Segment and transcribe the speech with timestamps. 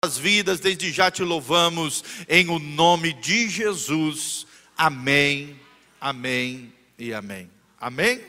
[0.00, 4.46] as vidas, desde já te louvamos em o nome de Jesus.
[4.76, 5.58] Amém,
[6.00, 7.50] amém e amém.
[7.80, 8.24] Amém?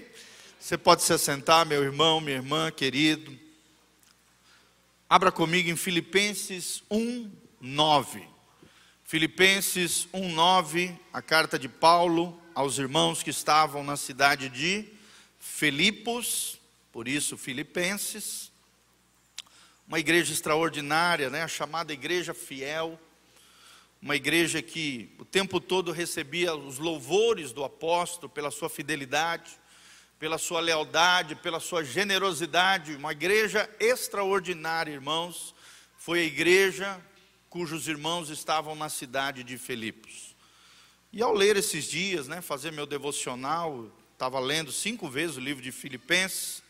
[0.60, 3.38] Você pode se assentar, meu irmão, minha irmã, querido.
[5.08, 7.30] Abra comigo em Filipenses 1,
[7.62, 8.28] 9.
[9.04, 14.86] Filipenses 1, 9, a carta de Paulo aos irmãos que estavam na cidade de
[15.40, 16.60] Filipos,
[16.92, 18.49] por isso Filipenses.
[19.90, 21.42] Uma igreja extraordinária, né?
[21.42, 23.00] a chamada igreja fiel.
[24.00, 29.50] Uma igreja que o tempo todo recebia os louvores do apóstolo pela sua fidelidade,
[30.20, 32.94] pela sua lealdade, pela sua generosidade.
[32.94, 35.56] Uma igreja extraordinária, irmãos.
[35.98, 37.02] Foi a igreja
[37.50, 40.36] cujos irmãos estavam na cidade de Filipos.
[41.12, 45.64] E ao ler esses dias, né, fazer meu devocional, estava lendo cinco vezes o livro
[45.64, 46.62] de Filipenses.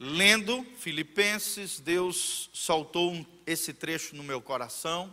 [0.00, 5.12] Lendo Filipenses, Deus saltou esse trecho no meu coração.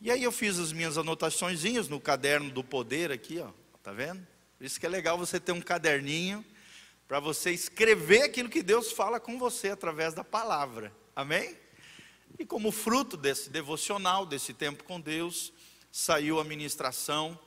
[0.00, 3.50] E aí eu fiz as minhas anotações no caderno do poder aqui, ó.
[3.82, 4.26] Tá vendo?
[4.58, 6.44] Por isso que é legal você ter um caderninho
[7.06, 10.92] para você escrever aquilo que Deus fala com você através da palavra.
[11.14, 11.56] Amém?
[12.38, 15.52] E como fruto desse devocional, desse tempo com Deus,
[15.92, 17.38] saiu a ministração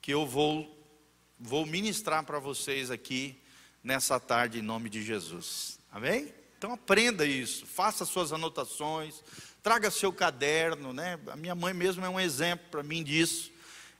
[0.00, 0.84] que eu vou,
[1.38, 3.40] vou ministrar para vocês aqui
[3.82, 5.77] nessa tarde, em nome de Jesus.
[5.90, 6.32] Amém?
[6.58, 9.22] Então aprenda isso, faça suas anotações,
[9.62, 11.18] traga seu caderno, né?
[11.28, 13.52] A minha mãe mesmo é um exemplo para mim disso.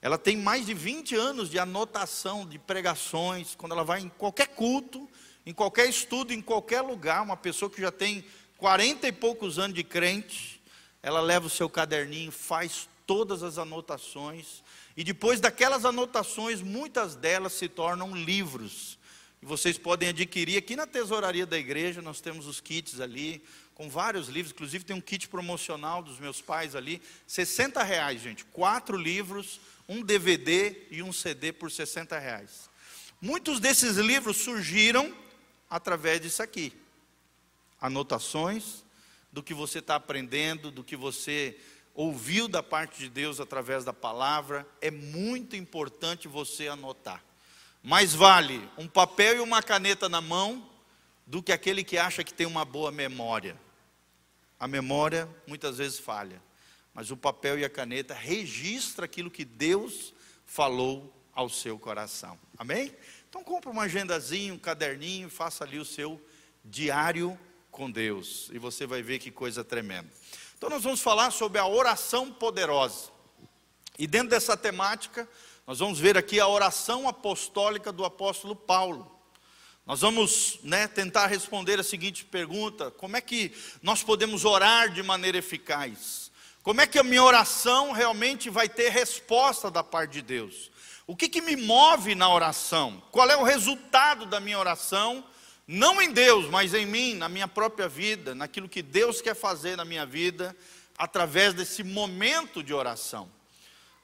[0.03, 4.49] Ela tem mais de 20 anos de anotação de pregações, quando ela vai em qualquer
[4.49, 5.09] culto,
[5.47, 8.25] em qualquer estudo, em qualquer lugar, uma pessoa que já tem
[8.57, 10.61] quarenta e poucos anos de crente,
[11.03, 14.63] ela leva o seu caderninho, faz todas as anotações,
[14.97, 18.98] e depois daquelas anotações, muitas delas se tornam livros.
[19.43, 23.43] E vocês podem adquirir aqui na tesouraria da igreja, nós temos os kits ali,
[23.75, 28.45] com vários livros, inclusive tem um kit promocional dos meus pais ali, 60 reais, gente,
[28.47, 32.69] quatro livros, um DVD e um CD por 60 reais.
[33.21, 35.15] Muitos desses livros surgiram
[35.71, 36.73] através disso aqui
[37.81, 38.85] anotações
[39.33, 41.57] do que você está aprendendo, do que você
[41.95, 44.67] ouviu da parte de Deus através da palavra.
[44.81, 47.23] É muito importante você anotar.
[47.83, 50.69] Mais vale um papel e uma caneta na mão
[51.27, 53.59] do que aquele que acha que tem uma boa memória.
[54.59, 56.43] A memória muitas vezes falha,
[56.93, 60.13] mas o papel e a caneta registra aquilo que Deus
[60.45, 62.39] falou ao seu coração.
[62.57, 62.95] Amém?
[63.29, 66.21] Então compre uma agendazinha, um caderninho, faça ali o seu
[66.65, 67.39] diário
[67.71, 70.09] com Deus, e você vai ver que coisa tremenda.
[70.57, 73.11] Então, nós vamos falar sobre a oração poderosa,
[73.97, 75.29] e dentro dessa temática,
[75.69, 79.07] nós vamos ver aqui a oração apostólica do apóstolo Paulo.
[79.85, 83.53] Nós vamos né, tentar responder a seguinte pergunta: como é que
[83.83, 86.31] nós podemos orar de maneira eficaz?
[86.63, 90.71] Como é que a minha oração realmente vai ter resposta da parte de Deus?
[91.07, 93.03] O que, que me move na oração?
[93.13, 95.23] Qual é o resultado da minha oração?
[95.71, 99.77] não em Deus, mas em mim, na minha própria vida, naquilo que Deus quer fazer
[99.77, 100.57] na minha vida,
[100.97, 103.31] através desse momento de oração.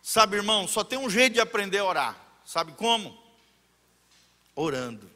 [0.07, 2.17] Sabe, irmão, só tem um jeito de aprender a orar.
[2.45, 3.19] Sabe como?
[4.55, 5.11] Orando.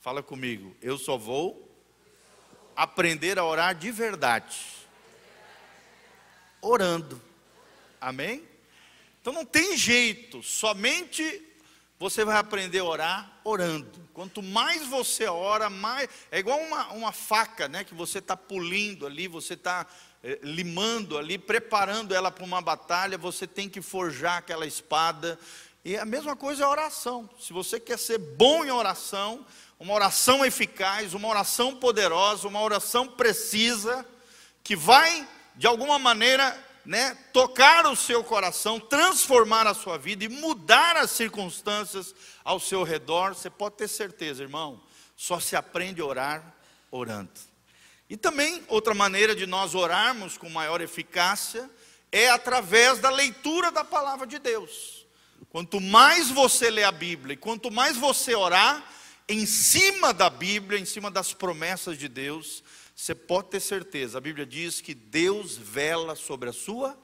[0.00, 1.72] Fala comigo, eu só vou
[2.74, 4.58] aprender a orar de verdade.
[6.60, 7.22] Orando.
[8.00, 8.42] Amém?
[9.20, 11.40] Então não tem jeito, somente
[11.96, 14.04] você vai aprender a orar orando.
[14.12, 16.08] Quanto mais você ora, mais.
[16.32, 17.84] É igual uma, uma faca, né?
[17.84, 19.86] Que você está pulindo ali, você está
[20.42, 23.18] limando ali, preparando ela para uma batalha.
[23.18, 25.38] Você tem que forjar aquela espada.
[25.84, 27.28] E a mesma coisa é a oração.
[27.38, 29.46] Se você quer ser bom em oração,
[29.78, 34.06] uma oração eficaz, uma oração poderosa, uma oração precisa,
[34.62, 40.28] que vai, de alguma maneira, né, tocar o seu coração, transformar a sua vida e
[40.28, 44.82] mudar as circunstâncias ao seu redor, você pode ter certeza, irmão,
[45.16, 46.54] só se aprende a orar
[46.90, 47.53] orando.
[48.14, 51.68] E também outra maneira de nós orarmos com maior eficácia
[52.12, 55.04] é através da leitura da palavra de Deus.
[55.48, 58.88] Quanto mais você lê a Bíblia e quanto mais você orar
[59.28, 62.62] em cima da Bíblia, em cima das promessas de Deus,
[62.94, 66.96] você pode ter certeza, a Bíblia diz que Deus vela sobre a sua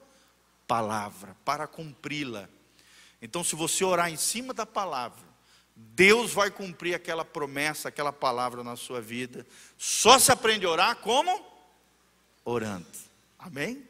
[0.65, 2.47] palavra para cumpri-la.
[3.21, 5.30] Então, se você orar em cima da palavra,
[5.93, 9.45] Deus vai cumprir aquela promessa, aquela palavra na sua vida.
[9.77, 11.45] Só se aprende a orar como?
[12.45, 12.87] Orando.
[13.37, 13.83] Amém?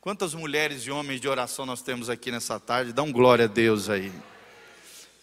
[0.00, 2.92] Quantas mulheres e homens de oração nós temos aqui nessa tarde?
[2.92, 4.12] Dá um glória a Deus aí.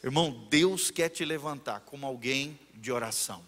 [0.03, 3.43] Irmão, Deus quer te levantar como alguém de oração,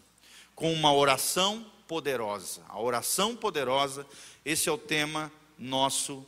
[0.53, 2.61] com uma oração poderosa.
[2.69, 4.05] A oração poderosa,
[4.45, 6.25] esse é o tema nosso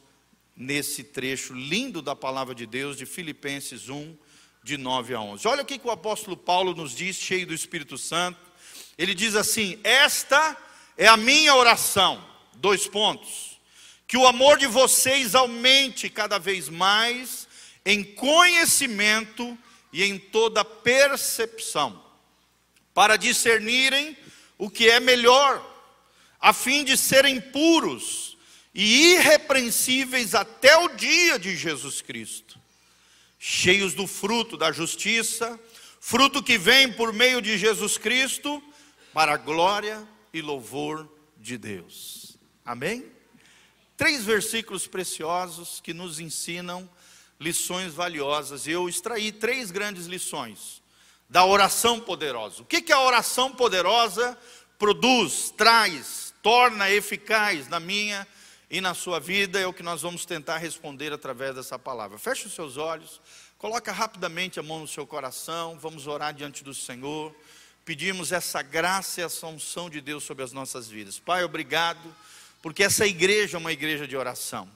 [0.56, 4.16] nesse trecho lindo da palavra de Deus de Filipenses 1,
[4.66, 5.48] de 9 a 11.
[5.48, 8.40] Olha o que o apóstolo Paulo nos diz, cheio do Espírito Santo.
[8.98, 10.58] Ele diz assim: Esta
[10.98, 12.26] é a minha oração.
[12.56, 13.60] Dois pontos.
[14.08, 17.48] Que o amor de vocês aumente cada vez mais
[17.86, 19.56] em conhecimento
[19.94, 22.04] e em toda percepção,
[22.92, 24.18] para discernirem
[24.58, 25.64] o que é melhor,
[26.42, 28.36] a fim de serem puros
[28.74, 32.60] e irrepreensíveis até o dia de Jesus Cristo,
[33.48, 35.60] cheios do fruto da justiça,
[36.00, 38.60] fruto que vem por meio de Jesus Cristo,
[39.14, 40.04] para a glória
[40.34, 41.08] e louvor
[41.38, 42.40] de Deus.
[42.66, 43.06] Amém?
[43.96, 46.90] Três versículos preciosos que nos ensinam
[47.40, 48.66] lições valiosas.
[48.66, 50.82] E eu extraí três grandes lições
[51.30, 52.64] da oração poderosa.
[52.64, 54.36] O que, que a oração poderosa
[54.80, 58.28] produz, traz, torna eficaz na minha
[58.70, 59.60] e na sua vida?
[59.60, 62.18] É o que nós vamos tentar responder através dessa palavra.
[62.18, 63.22] Feche os seus olhos,
[63.58, 67.36] coloca rapidamente a mão no seu coração, vamos orar diante do Senhor.
[67.84, 71.20] Pedimos essa graça e essa unção de Deus sobre as nossas vidas.
[71.20, 72.16] Pai, obrigado,
[72.62, 74.70] porque essa igreja é uma igreja de oração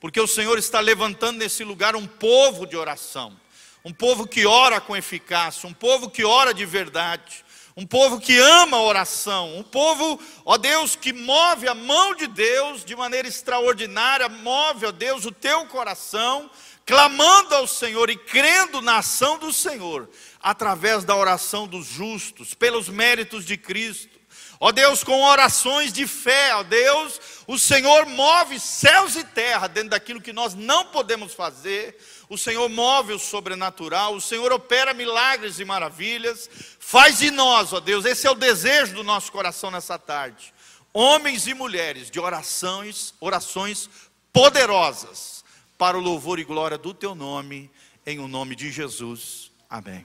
[0.00, 3.38] porque o Senhor está levantando nesse lugar um povo de oração,
[3.84, 7.44] um povo que ora com eficácia, um povo que ora de verdade,
[7.78, 12.26] um povo que ama a oração, um povo, ó Deus, que move a mão de
[12.26, 16.50] Deus de maneira extraordinária, move, ó Deus, o teu coração,
[16.84, 20.10] clamando ao Senhor e crendo na ação do Senhor,
[20.42, 24.18] através da oração dos justos, pelos méritos de Cristo.
[24.58, 29.90] Ó Deus, com orações de fé, ó Deus, o Senhor move céus e terra dentro
[29.90, 31.96] daquilo que nós não podemos fazer.
[32.28, 36.48] O Senhor move o sobrenatural, o Senhor opera milagres e maravilhas.
[36.78, 40.52] Faz de nós, ó Deus, esse é o desejo do nosso coração nessa tarde.
[40.92, 43.88] Homens e mulheres de orações, orações
[44.32, 45.44] poderosas
[45.78, 47.70] para o louvor e glória do teu nome,
[48.04, 49.50] em o nome de Jesus.
[49.70, 50.04] Amém.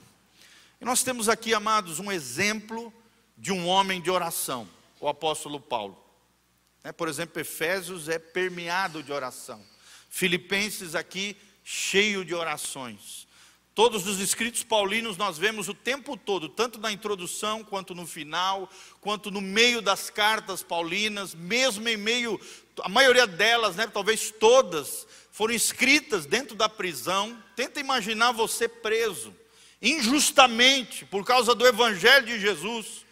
[0.80, 2.92] E nós temos aqui, amados, um exemplo
[3.36, 4.68] de um homem de oração,
[5.00, 5.98] o apóstolo Paulo.
[6.82, 9.60] É, por exemplo, Efésios é permeado de oração.
[10.10, 13.26] Filipenses aqui cheio de orações.
[13.74, 18.70] Todos os escritos paulinos nós vemos o tempo todo, tanto na introdução, quanto no final,
[19.00, 22.40] quanto no meio das cartas paulinas, mesmo em meio,
[22.82, 27.36] a maioria delas, né, talvez todas, foram escritas dentro da prisão.
[27.56, 29.34] Tenta imaginar você preso,
[29.82, 33.04] injustamente, por causa do evangelho de Jesus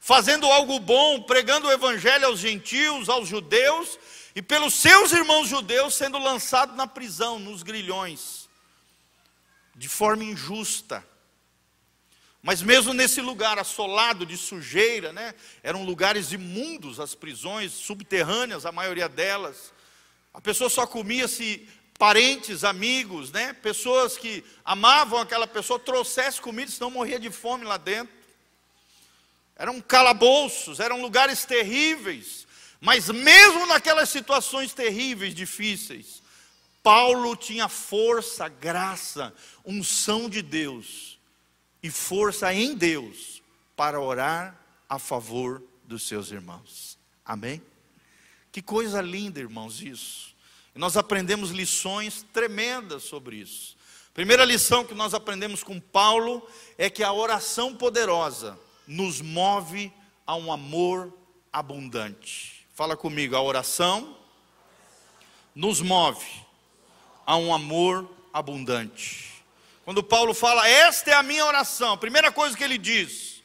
[0.00, 3.98] fazendo algo bom, pregando o evangelho aos gentios, aos judeus,
[4.34, 8.48] e pelos seus irmãos judeus sendo lançado na prisão, nos grilhões,
[9.74, 11.06] de forma injusta.
[12.42, 18.72] Mas mesmo nesse lugar assolado de sujeira, né, eram lugares imundos as prisões, subterrâneas, a
[18.72, 19.72] maioria delas.
[20.32, 21.68] A pessoa só comia se
[21.98, 27.76] parentes, amigos, né, pessoas que amavam aquela pessoa trouxesse comida, senão morria de fome lá
[27.76, 28.20] dentro
[29.60, 32.46] eram calabouços, eram lugares terríveis,
[32.80, 36.22] mas mesmo naquelas situações terríveis, difíceis,
[36.82, 39.34] Paulo tinha força, graça,
[39.64, 41.18] unção de Deus
[41.82, 43.42] e força em Deus
[43.76, 46.98] para orar a favor dos seus irmãos.
[47.24, 47.62] Amém?
[48.50, 50.34] Que coisa linda, irmãos, isso.
[50.74, 53.76] Nós aprendemos lições tremendas sobre isso.
[54.14, 59.92] Primeira lição que nós aprendemos com Paulo é que a oração poderosa nos move
[60.26, 61.12] a um amor
[61.52, 62.59] abundante.
[62.80, 64.16] Fala comigo, a oração
[65.54, 66.24] nos move
[67.26, 69.44] a um amor abundante.
[69.84, 73.42] Quando Paulo fala, esta é a minha oração, a primeira coisa que ele diz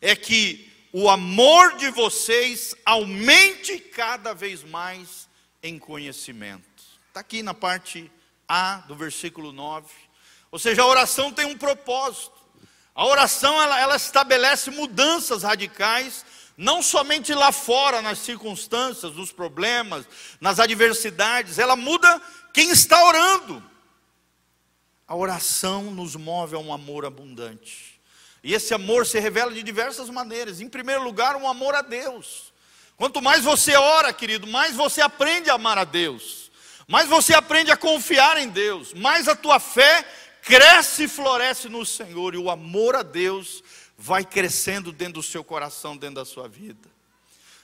[0.00, 5.28] é que o amor de vocês aumente cada vez mais
[5.62, 6.82] em conhecimento.
[7.08, 8.10] Está aqui na parte
[8.48, 9.92] A do versículo 9.
[10.50, 12.40] Ou seja, a oração tem um propósito.
[12.94, 16.24] A oração ela, ela estabelece mudanças radicais,
[16.60, 20.04] não somente lá fora, nas circunstâncias, nos problemas,
[20.38, 22.20] nas adversidades, ela muda
[22.52, 23.64] quem está orando.
[25.08, 27.98] A oração nos move a um amor abundante.
[28.44, 30.60] E esse amor se revela de diversas maneiras.
[30.60, 32.52] Em primeiro lugar, um amor a Deus.
[32.94, 36.50] Quanto mais você ora, querido, mais você aprende a amar a Deus.
[36.86, 38.92] Mais você aprende a confiar em Deus.
[38.92, 40.04] Mais a tua fé
[40.42, 43.62] cresce e floresce no Senhor, e o amor a Deus
[44.00, 46.88] vai crescendo dentro do seu coração, dentro da sua vida.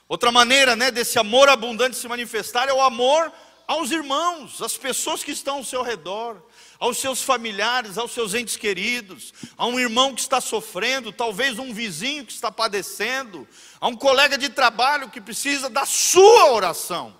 [0.06, 3.32] Outra maneira né, desse amor abundante se manifestar é o amor
[3.66, 6.40] aos irmãos, às pessoas que estão ao seu redor,
[6.78, 11.72] aos seus familiares, aos seus entes queridos, a um irmão que está sofrendo, talvez um
[11.72, 13.48] vizinho que está padecendo,
[13.80, 17.16] a um colega de trabalho que precisa da sua oração.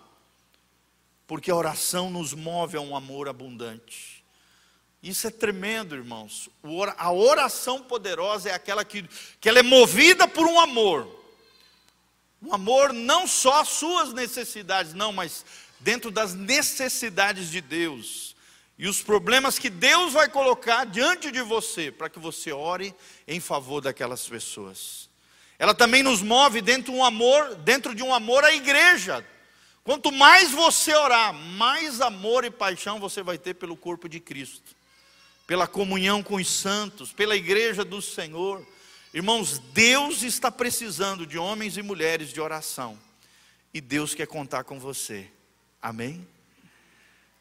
[1.27, 4.16] porque a oração nos move a um amor abundante.
[5.07, 6.49] Isso é tremendo, irmãos.
[6.99, 9.09] A oração poderosa é aquela que,
[9.41, 11.09] que ela é movida por um amor.
[12.43, 15.45] Um amor não só às suas necessidades, não, mas
[15.79, 18.35] dentro das necessidades de Deus.
[18.77, 22.93] E os problemas que Deus vai colocar diante de você, para que você ore
[23.29, 25.09] em favor daquelas pessoas.
[25.57, 29.25] Ela também nos move dentro, um amor, dentro de um amor à igreja.
[29.85, 34.76] Quanto mais você orar, mais amor e paixão você vai ter pelo corpo de Cristo,
[35.47, 38.67] pela comunhão com os santos, pela igreja do Senhor.
[39.15, 42.99] Irmãos, Deus está precisando de homens e mulheres de oração,
[43.73, 45.31] e Deus quer contar com você.
[45.81, 46.27] Amém?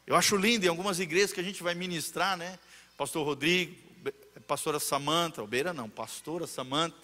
[0.06, 2.58] Eu acho lindo em algumas igrejas que a gente vai ministrar, né?
[2.96, 3.74] Pastor Rodrigo,
[4.46, 6.96] pastora Samanta, Beira não, pastora Samanta.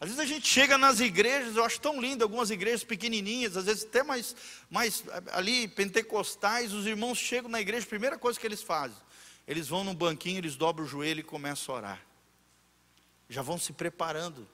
[0.00, 3.64] Às vezes a gente chega nas igrejas, eu acho tão lindo, algumas igrejas pequenininhas, às
[3.64, 4.34] vezes até mais,
[4.70, 8.96] mais ali pentecostais, os irmãos chegam na igreja, a primeira coisa que eles fazem,
[9.48, 12.06] eles vão num banquinho, eles dobram o joelho e começam a orar.
[13.30, 14.46] Já vão se preparando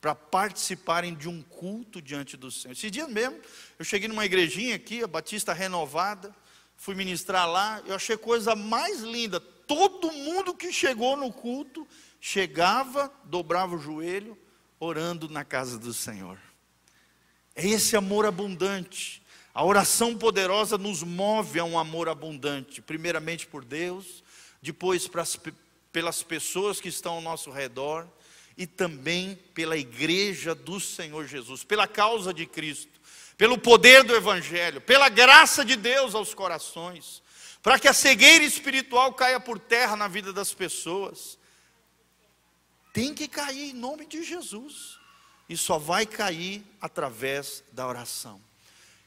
[0.00, 2.72] para participarem de um culto diante do Senhor.
[2.72, 3.38] Esse dia mesmo,
[3.78, 6.34] eu cheguei numa igrejinha aqui, a Batista Renovada,
[6.74, 9.38] fui ministrar lá, eu achei coisa mais linda.
[9.38, 11.86] Todo mundo que chegou no culto
[12.18, 14.38] chegava, dobrava o joelho,
[14.78, 16.38] orando na casa do Senhor.
[17.54, 19.22] É esse amor abundante.
[19.52, 24.24] A oração poderosa nos move a um amor abundante, primeiramente por Deus,
[24.62, 25.38] depois as,
[25.92, 28.06] pelas pessoas que estão ao nosso redor
[28.56, 33.00] e também pela igreja do Senhor Jesus, pela causa de Cristo
[33.40, 37.22] pelo poder do Evangelho, pela graça de Deus aos corações,
[37.62, 41.38] para que a cegueira espiritual caia por terra na vida das pessoas.
[42.92, 44.98] Tem que cair em nome de Jesus,
[45.48, 48.38] e só vai cair através da oração.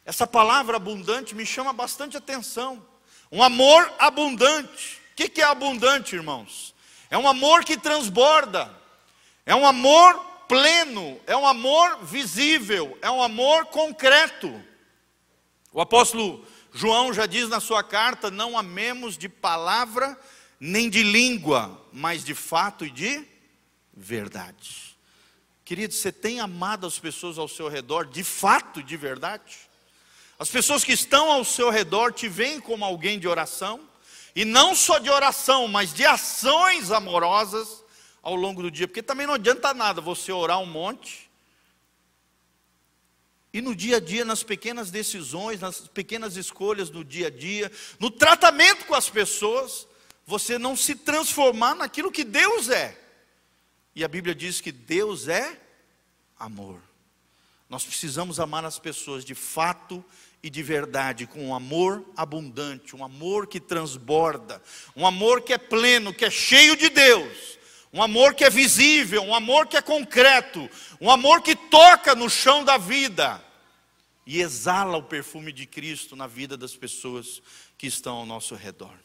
[0.04, 2.84] Essa palavra abundante me chama bastante atenção.
[3.32, 5.00] Um amor abundante.
[5.14, 6.74] O que é abundante, irmãos?
[7.10, 8.74] É um amor que transborda,
[9.46, 14.52] é um amor pleno, é um amor visível, é um amor concreto.
[15.72, 20.20] O apóstolo João já diz na sua carta: não amemos de palavra
[20.60, 23.28] nem de língua, mas de fato e de
[23.94, 24.98] verdade.
[25.64, 29.58] Querido, você tem amado as pessoas ao seu redor de fato e de verdade?
[30.38, 33.80] As pessoas que estão ao seu redor te veem como alguém de oração,
[34.36, 37.84] e não só de oração, mas de ações amorosas
[38.22, 41.30] ao longo do dia, porque também não adianta nada você orar um monte
[43.54, 47.72] e no dia a dia, nas pequenas decisões, nas pequenas escolhas no dia a dia,
[48.00, 49.88] no tratamento com as pessoas,
[50.26, 53.00] você não se transformar naquilo que Deus é.
[53.96, 55.62] E a Bíblia diz que Deus é
[56.40, 56.82] amor.
[57.70, 60.04] Nós precisamos amar as pessoas de fato
[60.44, 64.62] e de verdade, com um amor abundante, um amor que transborda,
[64.96, 67.54] um amor que é pleno, que é cheio de Deus
[67.94, 70.68] um amor que é visível, um amor que é concreto,
[71.00, 73.40] um amor que toca no chão da vida
[74.26, 77.40] e exala o perfume de Cristo na vida das pessoas
[77.78, 78.98] que estão ao nosso redor.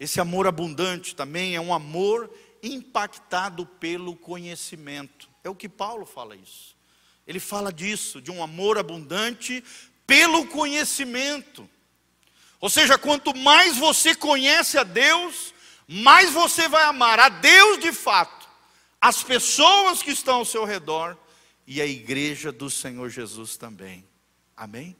[0.00, 2.30] Esse amor abundante também é um amor
[2.62, 5.28] impactado pelo conhecimento.
[5.44, 6.74] É o que Paulo fala isso.
[7.26, 9.62] Ele fala disso, de um amor abundante
[10.06, 11.68] pelo conhecimento.
[12.60, 15.54] Ou seja, quanto mais você conhece a Deus,
[15.86, 18.48] mais você vai amar a Deus de fato,
[19.00, 21.16] as pessoas que estão ao seu redor
[21.66, 24.06] e a igreja do Senhor Jesus também.
[24.56, 24.96] Amém?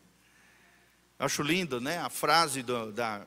[1.19, 1.99] Eu acho lindo, né?
[1.99, 3.27] A frase do, da,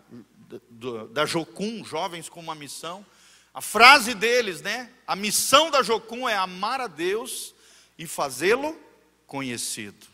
[0.70, 3.06] do, da Jocum, Jovens com uma Missão.
[3.54, 4.92] A frase deles, né?
[5.08, 7.56] A missão da Jocum é amar a Deus
[7.98, 8.80] e fazê-lo
[9.26, 10.06] conhecido.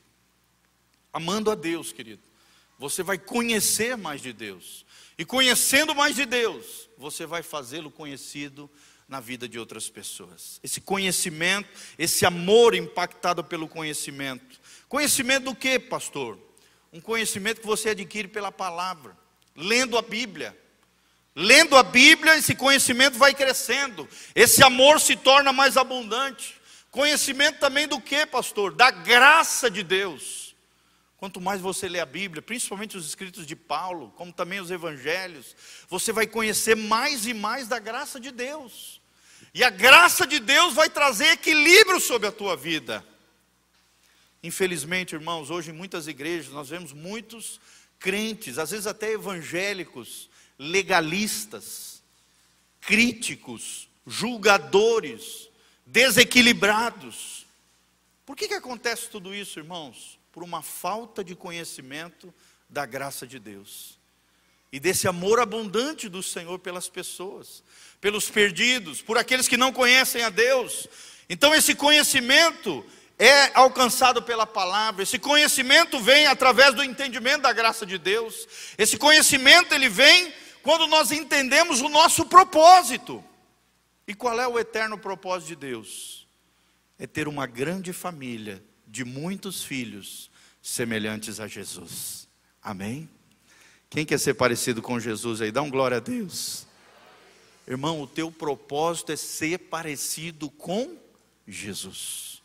[1.14, 2.24] Amando a Deus, querido.
[2.80, 4.84] Você vai conhecer mais de Deus.
[5.18, 8.70] E conhecendo mais de Deus, você vai fazê-lo conhecido
[9.08, 10.60] na vida de outras pessoas.
[10.64, 14.60] Esse conhecimento, esse amor impactado pelo conhecimento.
[14.90, 16.40] Conhecimento do que, pastor?
[16.92, 19.16] Um conhecimento que você adquire pela palavra,
[19.56, 20.58] lendo a Bíblia.
[21.36, 26.56] Lendo a Bíblia, esse conhecimento vai crescendo, esse amor se torna mais abundante.
[26.92, 28.74] Conhecimento também do que, pastor?
[28.74, 30.43] Da graça de Deus.
[31.24, 35.56] Quanto mais você lê a Bíblia, principalmente os escritos de Paulo, como também os evangelhos,
[35.88, 39.00] você vai conhecer mais e mais da graça de Deus.
[39.54, 43.08] E a graça de Deus vai trazer equilíbrio sobre a tua vida.
[44.44, 47.58] Infelizmente, irmãos, hoje em muitas igrejas nós vemos muitos
[47.98, 52.04] crentes, às vezes até evangélicos, legalistas,
[52.82, 55.50] críticos, julgadores,
[55.86, 57.46] desequilibrados.
[58.26, 60.22] Por que, que acontece tudo isso, irmãos?
[60.34, 62.34] Por uma falta de conhecimento
[62.68, 64.02] da graça de Deus.
[64.72, 67.64] e desse amor abundante do Senhor pelas pessoas,
[68.02, 70.88] pelos perdidos, por aqueles que não conhecem a Deus.
[71.30, 72.84] Então, esse conhecimento
[73.20, 75.04] é alcançado pela palavra.
[75.04, 78.48] Esse conhecimento vem através do entendimento da graça de Deus.
[78.76, 83.24] Esse conhecimento ele vem quando nós entendemos o nosso propósito.
[84.08, 86.28] E qual é o eterno propósito de Deus?
[86.98, 88.60] É ter uma grande família
[88.94, 90.30] de muitos filhos
[90.62, 92.30] semelhantes a Jesus.
[92.62, 93.10] Amém?
[93.90, 95.52] Quem quer ser parecido com Jesus aí?
[95.52, 96.68] Dá um glória a Deus.
[97.68, 100.96] Irmão, o teu propósito é ser parecido com
[101.48, 102.40] Jesus.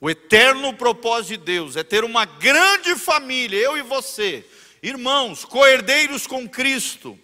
[0.00, 4.46] O eterno propósito de Deus é ter uma grande família, eu e você,
[4.80, 7.18] irmãos, coerdeiros com Cristo.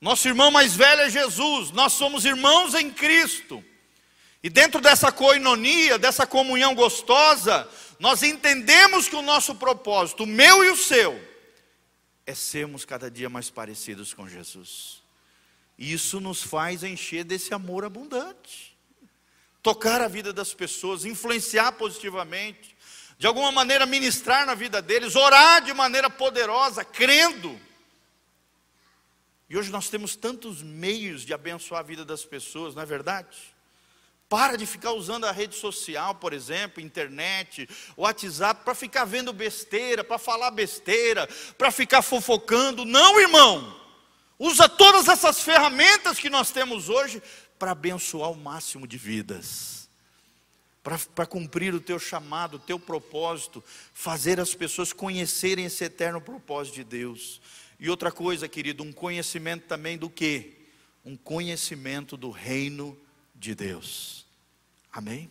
[0.00, 3.62] Nosso irmão mais velho é Jesus, nós somos irmãos em Cristo.
[4.44, 7.66] E dentro dessa coinonia, dessa comunhão gostosa,
[7.98, 11.18] nós entendemos que o nosso propósito, o meu e o seu,
[12.26, 15.02] é sermos cada dia mais parecidos com Jesus.
[15.78, 18.76] E isso nos faz encher desse amor abundante.
[19.62, 22.76] Tocar a vida das pessoas, influenciar positivamente,
[23.16, 27.58] de alguma maneira ministrar na vida deles, orar de maneira poderosa, crendo.
[29.48, 33.53] E hoje nós temos tantos meios de abençoar a vida das pessoas, não é verdade?
[34.34, 40.02] Para de ficar usando a rede social, por exemplo, internet, WhatsApp, para ficar vendo besteira,
[40.02, 42.84] para falar besteira, para ficar fofocando.
[42.84, 43.80] Não, irmão.
[44.36, 47.22] Usa todas essas ferramentas que nós temos hoje
[47.60, 49.88] para abençoar o máximo de vidas.
[50.82, 53.62] Para cumprir o teu chamado, o teu propósito,
[53.92, 57.40] fazer as pessoas conhecerem esse eterno propósito de Deus.
[57.78, 60.66] E outra coisa, querido, um conhecimento também do que?
[61.04, 62.98] Um conhecimento do reino
[63.32, 64.23] de Deus.
[64.94, 65.28] Amém?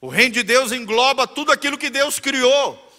[0.00, 2.90] O reino de Deus engloba tudo aquilo que Deus criou.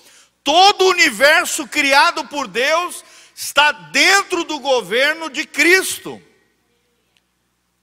[0.44, 3.04] Todo o universo criado por Deus
[3.36, 6.22] está dentro do governo de Cristo.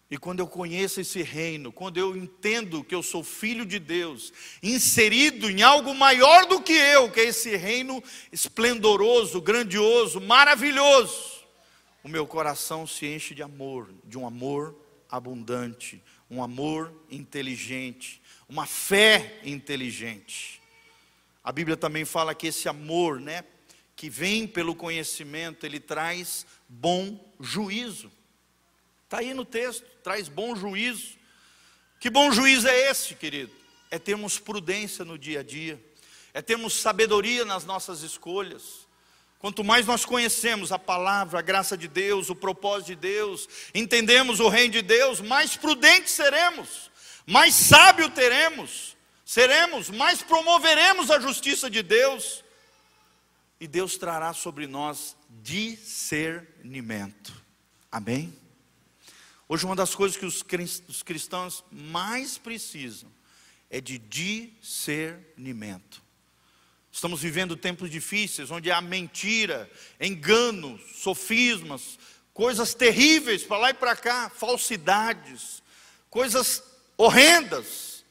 [0.08, 4.32] E quando eu conheço esse reino, quando eu entendo que eu sou filho de Deus,
[4.62, 11.44] inserido em algo maior do que eu, que é esse reino esplendoroso, grandioso, maravilhoso,
[12.02, 14.74] o meu coração se enche de amor, de um amor
[15.10, 20.60] abundante, um amor inteligente, uma fé inteligente.
[21.42, 23.44] A Bíblia também fala que esse amor, né,
[23.96, 28.12] que vem pelo conhecimento, ele traz bom juízo.
[29.04, 31.16] Está aí no texto, traz bom juízo.
[31.98, 33.52] Que bom juízo é esse, querido?
[33.90, 35.82] É termos prudência no dia a dia,
[36.34, 38.86] é termos sabedoria nas nossas escolhas,
[39.38, 44.40] Quanto mais nós conhecemos a palavra, a graça de Deus, o propósito de Deus, entendemos
[44.40, 46.90] o reino de Deus, mais prudentes seremos,
[47.24, 52.42] mais sábio teremos, seremos, mais promoveremos a justiça de Deus,
[53.60, 57.32] e Deus trará sobre nós discernimento.
[57.90, 58.36] Amém?
[59.48, 60.42] Hoje, uma das coisas que os
[61.02, 63.08] cristãos mais precisam
[63.70, 66.02] é de discernimento.
[66.98, 71.96] Estamos vivendo tempos difíceis, onde há mentira, engano, sofismas,
[72.34, 75.62] coisas terríveis para lá e para cá, falsidades,
[76.10, 76.60] coisas
[76.96, 78.04] horrendas.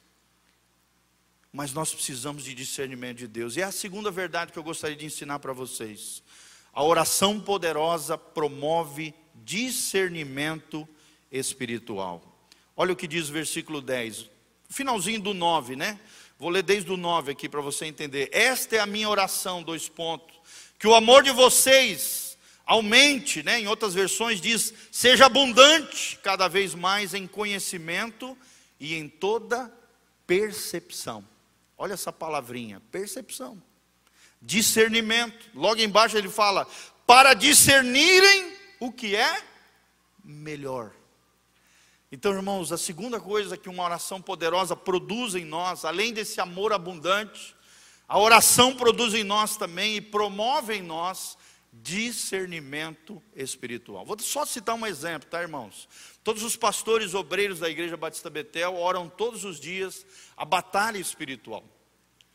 [1.51, 3.57] Mas nós precisamos de discernimento de Deus.
[3.57, 6.23] E é a segunda verdade que eu gostaria de ensinar para vocês.
[6.71, 10.87] A oração poderosa promove discernimento
[11.29, 12.49] espiritual.
[12.73, 14.29] Olha o que diz o versículo 10,
[14.69, 15.99] finalzinho do 9, né?
[16.39, 18.29] Vou ler desde o 9 aqui para você entender.
[18.31, 20.39] Esta é a minha oração, dois pontos.
[20.77, 23.59] Que o amor de vocês aumente, né?
[23.59, 28.37] Em outras versões diz, seja abundante cada vez mais em conhecimento
[28.79, 29.73] e em toda
[30.27, 31.25] percepção.
[31.77, 33.61] Olha essa palavrinha, percepção.
[34.41, 35.49] Discernimento.
[35.55, 36.67] Logo embaixo ele fala,
[37.07, 39.41] para discernirem o que é
[40.23, 40.91] melhor.
[42.09, 46.71] Então, irmãos, a segunda coisa que uma oração poderosa produz em nós, além desse amor
[46.71, 47.53] abundante,
[48.07, 51.37] a oração produz em nós também e promove em nós
[51.73, 54.05] discernimento espiritual.
[54.05, 55.89] Vou só citar um exemplo, tá, irmãos?
[56.23, 60.05] Todos os pastores obreiros da Igreja Batista Betel oram todos os dias
[60.37, 61.63] a batalha espiritual.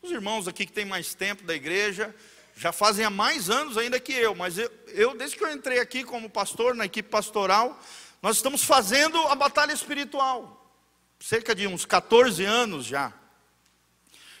[0.03, 2.13] Os irmãos aqui que têm mais tempo da igreja
[2.55, 5.79] já fazem há mais anos ainda que eu, mas eu, eu desde que eu entrei
[5.79, 7.79] aqui como pastor na equipe pastoral,
[8.23, 10.65] nós estamos fazendo a batalha espiritual,
[11.19, 13.11] cerca de uns 14 anos já.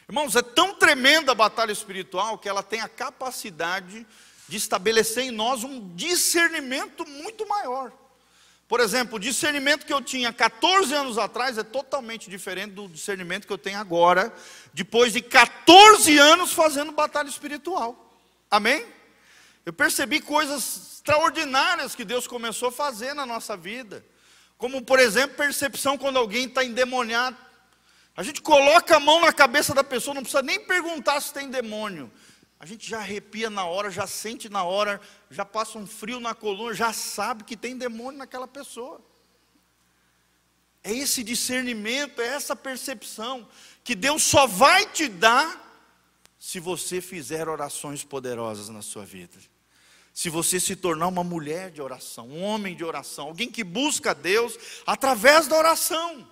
[0.07, 4.07] Irmãos, é tão tremenda a batalha espiritual que ela tem a capacidade
[4.47, 7.91] de estabelecer em nós um discernimento muito maior.
[8.69, 13.45] Por exemplo, o discernimento que eu tinha 14 anos atrás é totalmente diferente do discernimento
[13.45, 14.33] que eu tenho agora,
[14.73, 18.15] depois de 14 anos fazendo batalha espiritual.
[18.49, 18.85] Amém?
[19.65, 24.05] Eu percebi coisas extraordinárias que Deus começou a fazer na nossa vida.
[24.57, 27.37] Como, por exemplo, percepção quando alguém está endemoniado.
[28.15, 31.49] A gente coloca a mão na cabeça da pessoa, não precisa nem perguntar se tem
[31.49, 32.11] demônio.
[32.59, 36.33] A gente já arrepia na hora, já sente na hora, já passa um frio na
[36.33, 39.01] coluna, já sabe que tem demônio naquela pessoa.
[40.83, 43.47] É esse discernimento, é essa percepção
[43.83, 45.61] que Deus só vai te dar
[46.37, 49.37] se você fizer orações poderosas na sua vida.
[50.13, 54.13] Se você se tornar uma mulher de oração, um homem de oração, alguém que busca
[54.13, 56.27] Deus através da oração.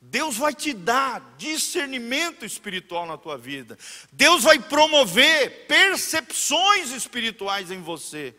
[0.00, 3.76] Deus vai te dar discernimento espiritual na tua vida.
[4.12, 8.32] Deus vai promover percepções espirituais em você.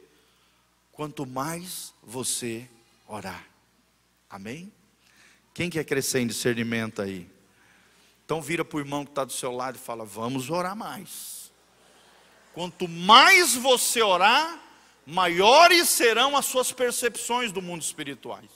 [0.93, 2.65] Quanto mais você
[3.05, 3.45] orar.
[4.29, 4.71] Amém?
[5.53, 7.29] Quem quer crescer em discernimento aí?
[8.23, 11.51] Então vira para o irmão que está do seu lado e fala: vamos orar mais.
[12.53, 14.68] Quanto mais você orar,
[15.09, 18.49] maiores serão as suas percepções do mundo espirituais.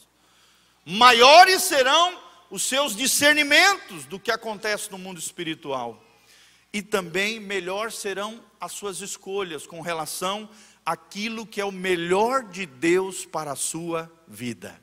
[0.86, 6.02] Maiores serão os seus discernimentos do que acontece no mundo espiritual.
[6.72, 10.48] E também melhor serão as suas escolhas com relação
[10.86, 14.80] àquilo que é o melhor de Deus para a sua vida.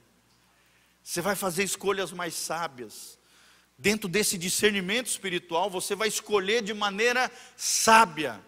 [1.05, 3.19] Você vai fazer escolhas mais sábias.
[3.79, 8.41] Dentro desse discernimento espiritual, você vai escolher de maneira sábia,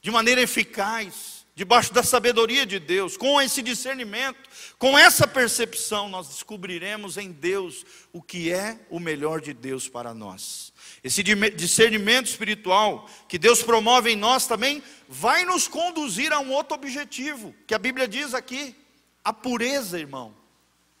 [0.00, 4.38] de maneira eficaz debaixo da sabedoria de Deus, com esse discernimento,
[4.78, 10.12] com essa percepção, nós descobriremos em Deus o que é o melhor de Deus para
[10.12, 10.70] nós.
[11.02, 16.74] Esse discernimento espiritual que Deus promove em nós também vai nos conduzir a um outro
[16.74, 18.76] objetivo, que a Bíblia diz aqui:
[19.24, 20.36] a pureza, irmão,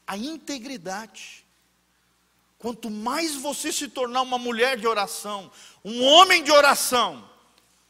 [0.06, 1.44] a integridade.
[2.58, 5.50] Quanto mais você se tornar uma mulher de oração,
[5.84, 7.28] um homem de oração,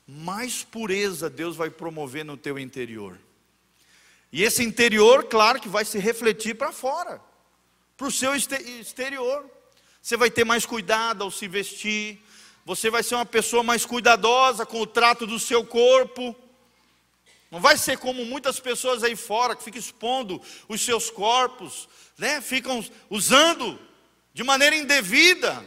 [0.07, 3.19] mais pureza Deus vai promover no teu interior.
[4.33, 7.21] E esse interior, claro que vai se refletir para fora,
[7.97, 9.51] para o seu exterior.
[10.01, 12.21] Você vai ter mais cuidado ao se vestir,
[12.65, 16.37] você vai ser uma pessoa mais cuidadosa com o trato do seu corpo.
[17.51, 21.89] Não vai ser como muitas pessoas aí fora que ficam expondo os seus corpos,
[22.19, 22.41] né?
[22.41, 23.79] Ficam usando
[24.35, 25.65] de maneira indevida.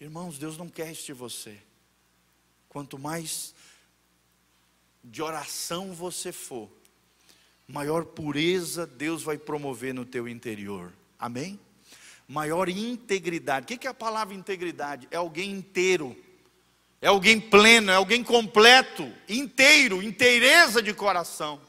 [0.00, 1.67] Irmãos, Deus não quer este você.
[2.68, 3.54] Quanto mais
[5.02, 6.68] de oração você for,
[7.66, 10.92] maior pureza Deus vai promover no teu interior.
[11.18, 11.58] Amém?
[12.26, 13.64] Maior integridade.
[13.64, 15.08] O que é a palavra integridade?
[15.10, 16.16] É alguém inteiro.
[17.00, 21.60] É alguém pleno, é alguém completo, inteiro, inteireza de coração.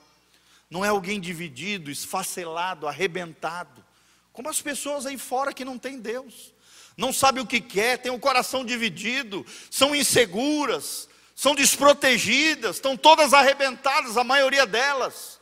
[0.70, 3.86] Não é alguém dividido, esfacelado, arrebentado.
[4.34, 6.54] Como as pessoas aí fora que não têm Deus
[7.00, 13.34] não sabe o que quer, tem o coração dividido, são inseguras, são desprotegidas, estão todas
[13.34, 15.40] arrebentadas, a maioria delas.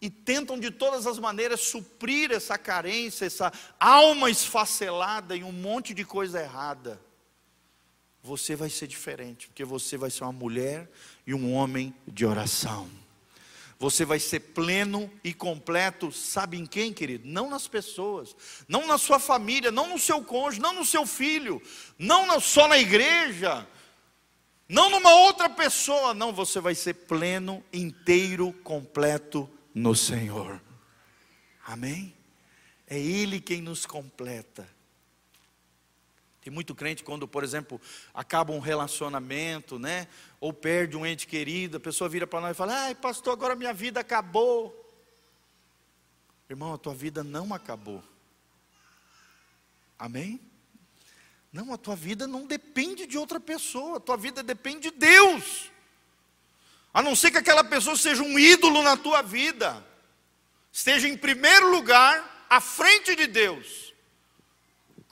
[0.00, 5.94] E tentam de todas as maneiras suprir essa carência, essa alma esfacelada em um monte
[5.94, 7.00] de coisa errada.
[8.20, 10.90] Você vai ser diferente, porque você vai ser uma mulher
[11.24, 12.90] e um homem de oração.
[13.84, 17.28] Você vai ser pleno e completo, sabe em quem, querido?
[17.28, 18.34] Não nas pessoas,
[18.66, 21.60] não na sua família, não no seu cônjuge, não no seu filho,
[21.98, 23.68] não só na igreja,
[24.66, 30.62] não numa outra pessoa, não, você vai ser pleno, inteiro, completo no Senhor.
[31.66, 32.16] Amém?
[32.86, 34.66] É Ele quem nos completa.
[36.44, 37.80] Tem muito crente quando, por exemplo,
[38.12, 40.06] acaba um relacionamento, né?
[40.38, 43.56] Ou perde um ente querido, a pessoa vira para nós e fala: "Ai, pastor, agora
[43.56, 44.78] minha vida acabou".
[46.50, 48.04] Irmão, a tua vida não acabou.
[49.98, 50.38] Amém?
[51.50, 55.70] Não, a tua vida não depende de outra pessoa, a tua vida depende de Deus.
[56.92, 59.82] A não ser que aquela pessoa seja um ídolo na tua vida,
[60.70, 63.93] esteja em primeiro lugar, à frente de Deus.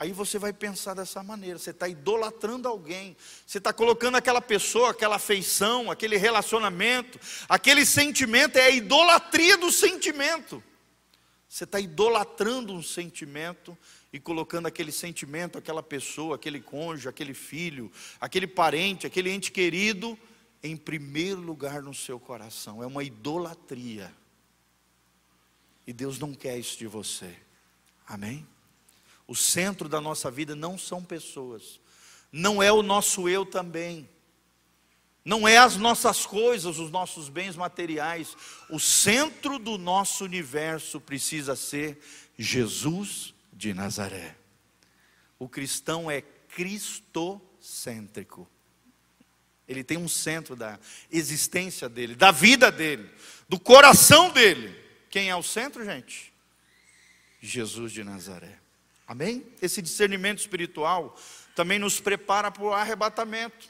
[0.02, 4.90] Aí você vai pensar dessa maneira: você está idolatrando alguém, você está colocando aquela pessoa,
[4.90, 10.60] aquela afeição, aquele relacionamento, aquele sentimento, é a idolatria do sentimento.
[11.48, 13.78] Você está idolatrando um sentimento
[14.12, 17.88] e colocando aquele sentimento, aquela pessoa, aquele cônjuge, aquele filho,
[18.20, 20.18] aquele parente, aquele ente querido,
[20.64, 22.82] em primeiro lugar no seu coração.
[22.82, 24.12] É uma idolatria.
[25.86, 27.36] E Deus não quer isso de você.
[28.04, 28.44] Amém?
[29.32, 31.80] O centro da nossa vida não são pessoas,
[32.30, 34.06] não é o nosso eu também,
[35.24, 38.36] não é as nossas coisas, os nossos bens materiais.
[38.68, 41.98] O centro do nosso universo precisa ser
[42.36, 44.36] Jesus de Nazaré.
[45.38, 48.46] O cristão é cristocêntrico.
[49.66, 50.78] Ele tem um centro da
[51.10, 53.10] existência dele, da vida dele,
[53.48, 54.78] do coração dele.
[55.08, 56.34] Quem é o centro, gente?
[57.40, 58.60] Jesus de Nazaré.
[59.12, 59.44] Amém?
[59.60, 61.14] Esse discernimento espiritual
[61.54, 63.68] também nos prepara para o arrebatamento,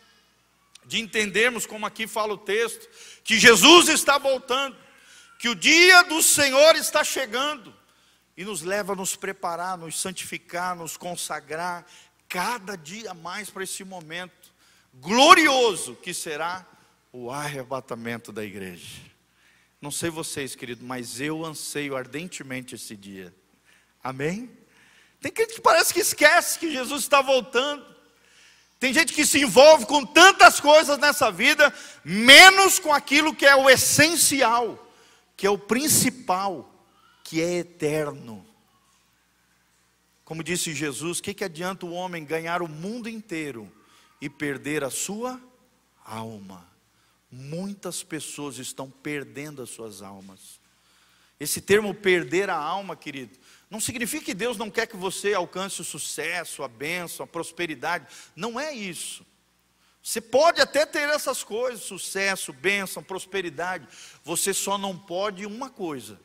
[0.87, 2.89] de entendermos, como aqui fala o texto,
[3.25, 4.77] que Jesus está voltando,
[5.41, 7.75] que o dia do Senhor está chegando,
[8.37, 11.85] e nos leva a nos preparar, nos santificar, nos consagrar,
[12.29, 14.55] cada dia mais para esse momento
[14.95, 16.65] glorioso que será
[17.13, 19.01] o arrebatamento da igreja.
[19.81, 23.35] Não sei vocês, querido, mas eu anseio ardentemente esse dia.
[24.05, 24.62] Amém?
[25.23, 27.87] Tem gente que parece que esquece que Jesus está voltando.
[28.81, 31.73] Tem gente que se envolve com tantas coisas nessa vida,
[32.05, 34.93] menos com aquilo que é o essencial,
[35.37, 36.69] que é o principal,
[37.23, 38.45] que é eterno.
[40.25, 43.73] Como disse Jesus, o que, que adianta o homem ganhar o mundo inteiro
[44.21, 45.41] e perder a sua
[46.05, 46.69] alma?
[47.31, 50.61] Muitas pessoas estão perdendo as suas almas.
[51.39, 53.39] Esse termo perder a alma, querido,
[53.73, 58.07] não significa que Deus não quer que você alcance o sucesso, a bênção, a prosperidade.
[58.37, 59.25] Não é isso.
[60.03, 63.89] Você pode até ter essas coisas, sucesso, bênção, prosperidade.
[64.23, 66.21] Você só não pode uma coisa: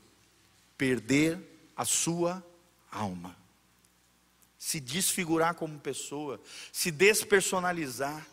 [0.78, 1.40] perder
[1.74, 2.46] a sua
[2.92, 3.34] alma.
[4.60, 6.42] Se desfigurar como pessoa,
[6.74, 8.28] se despersonalizar,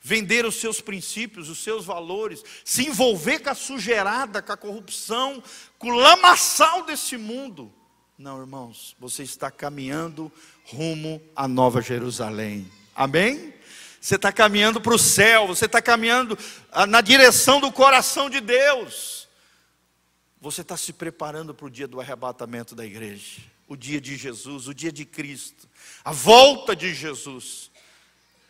[0.00, 5.42] vender os seus princípios, os seus valores, se envolver com a sujeirada, com a corrupção,
[5.78, 7.74] com o lamaçal desse mundo
[8.22, 10.30] não, irmãos, você está caminhando
[10.64, 12.70] rumo à Nova Jerusalém.
[12.94, 13.52] Amém?
[14.00, 16.38] Você está caminhando para o céu, você está caminhando
[16.70, 19.28] ah, na direção do coração de Deus.
[20.40, 24.68] Você está se preparando para o dia do arrebatamento da igreja, o dia de Jesus,
[24.68, 25.68] o dia de Cristo,
[26.04, 27.72] a volta de Jesus.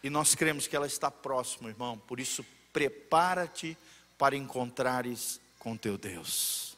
[0.02, 1.96] E nós cremos que ela está próxima, irmão.
[1.96, 3.76] Por isso, prepara-te
[4.18, 6.71] para encontrares com teu Deus.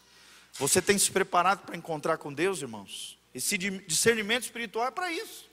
[0.59, 3.19] Você tem se preparado para encontrar com Deus, irmãos?
[3.35, 5.51] Esse discernimento espiritual é para isso.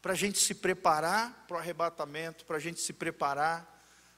[0.00, 3.74] Para a gente se preparar para o arrebatamento, para a gente se preparar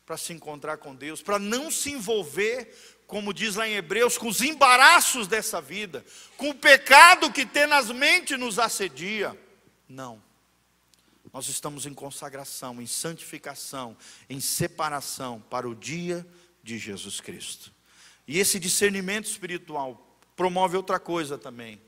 [0.06, 4.28] para se encontrar com Deus, para não se envolver, como diz lá em Hebreus, com
[4.28, 6.04] os embaraços dessa vida,
[6.36, 9.36] com o pecado que tenazmente nos assedia.
[9.88, 10.22] Não.
[11.32, 13.96] Nós estamos em consagração, em santificação,
[14.30, 16.24] em separação para o dia
[16.62, 17.74] de Jesus Cristo.
[18.26, 21.80] E esse discernimento espiritual promove outra coisa também.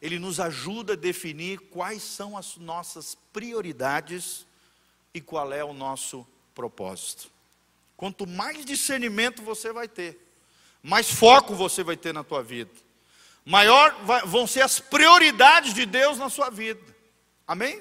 [0.00, 4.46] Ele nos ajuda a definir quais são as nossas prioridades
[5.14, 7.30] e qual é o nosso propósito.
[7.96, 10.20] Quanto mais discernimento você vai ter,
[10.82, 12.70] mais foco você vai ter na tua vida,
[13.44, 13.96] maior
[14.26, 16.94] vão ser as prioridades de Deus na sua vida.
[17.46, 17.80] Amém?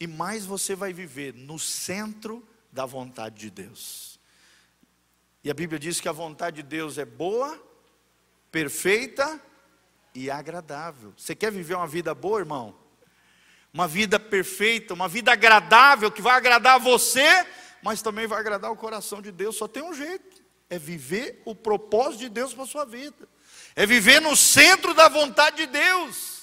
[0.00, 4.09] E mais você vai viver no centro da vontade de Deus.
[5.42, 7.58] E a Bíblia diz que a vontade de Deus é boa,
[8.52, 9.40] perfeita
[10.14, 11.14] e agradável.
[11.16, 12.76] Você quer viver uma vida boa, irmão?
[13.72, 17.46] Uma vida perfeita, uma vida agradável, que vai agradar a você,
[17.82, 19.56] mas também vai agradar o coração de Deus.
[19.56, 23.28] Só tem um jeito: é viver o propósito de Deus para a sua vida,
[23.74, 26.39] é viver no centro da vontade de Deus.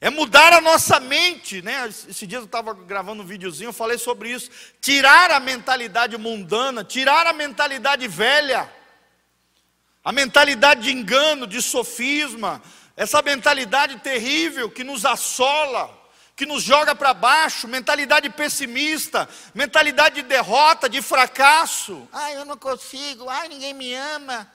[0.00, 1.88] É mudar a nossa mente, né?
[1.88, 4.48] Esse dia eu estava gravando um videozinho, eu falei sobre isso.
[4.80, 8.72] Tirar a mentalidade mundana, tirar a mentalidade velha,
[10.04, 12.62] a mentalidade de engano, de sofisma,
[12.96, 15.92] essa mentalidade terrível que nos assola,
[16.36, 22.08] que nos joga para baixo, mentalidade pessimista, mentalidade de derrota, de fracasso.
[22.12, 24.48] Ai, eu não consigo, ai, ninguém me ama.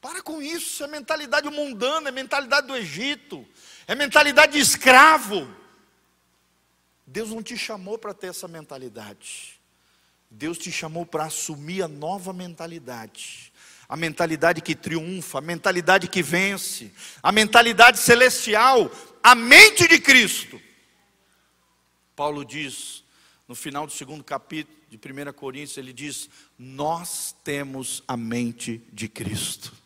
[0.00, 3.46] Para com isso, isso é mentalidade mundana, é mentalidade do Egito
[3.90, 5.52] é mentalidade de escravo.
[7.04, 9.60] Deus não te chamou para ter essa mentalidade.
[10.30, 13.52] Deus te chamou para assumir a nova mentalidade.
[13.88, 18.88] A mentalidade que triunfa, a mentalidade que vence, a mentalidade celestial,
[19.20, 20.62] a mente de Cristo.
[22.14, 23.02] Paulo diz,
[23.48, 29.08] no final do segundo capítulo de 1 Coríntios, ele diz: Nós temos a mente de
[29.08, 29.79] Cristo.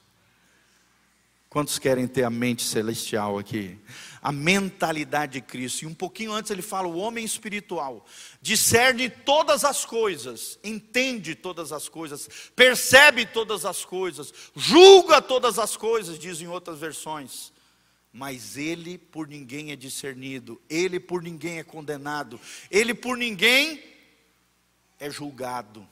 [1.55, 3.79] Quantos querem ter a mente celestial aqui?
[4.21, 5.83] A mentalidade de Cristo.
[5.83, 8.05] E um pouquinho antes ele fala: o homem espiritual
[8.43, 15.77] discerne todas as coisas, entende todas as coisas, percebe todas as coisas, julga todas as
[15.77, 17.53] coisas, dizem outras versões.
[18.13, 23.81] Mas ele por ninguém é discernido, ele por ninguém é condenado, ele por ninguém
[24.99, 25.87] é julgado,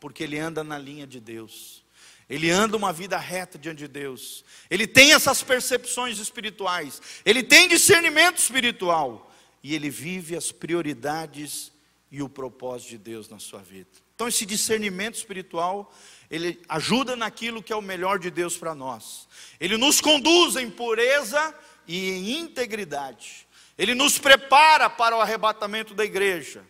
[0.00, 1.83] porque ele anda na linha de Deus.
[2.28, 4.44] Ele anda uma vida reta diante de Deus.
[4.70, 7.00] Ele tem essas percepções espirituais.
[7.24, 9.30] Ele tem discernimento espiritual.
[9.62, 11.72] E ele vive as prioridades
[12.10, 13.88] e o propósito de Deus na sua vida.
[14.14, 15.92] Então, esse discernimento espiritual,
[16.30, 19.26] ele ajuda naquilo que é o melhor de Deus para nós.
[19.58, 21.54] Ele nos conduz em pureza
[21.86, 23.46] e em integridade.
[23.76, 26.64] Ele nos prepara para o arrebatamento da igreja.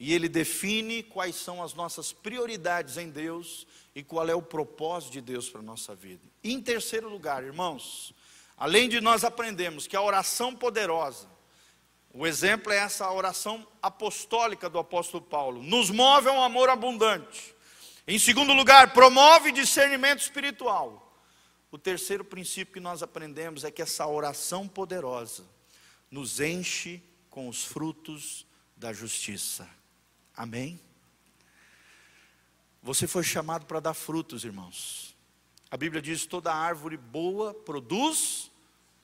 [0.00, 5.12] E ele define quais são as nossas prioridades em Deus e qual é o propósito
[5.12, 6.22] de Deus para a nossa vida.
[6.42, 8.14] E em terceiro lugar, irmãos,
[8.56, 11.28] além de nós aprendermos que a oração poderosa,
[12.14, 17.54] o exemplo é essa oração apostólica do apóstolo Paulo, nos move a um amor abundante.
[18.08, 21.14] Em segundo lugar, promove discernimento espiritual.
[21.70, 25.44] O terceiro princípio que nós aprendemos é que essa oração poderosa
[26.10, 29.68] nos enche com os frutos da justiça.
[30.40, 30.80] Amém?
[32.82, 35.14] Você foi chamado para dar frutos, irmãos.
[35.70, 38.50] A Bíblia diz: toda árvore boa produz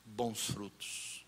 [0.03, 1.23] bons frutos.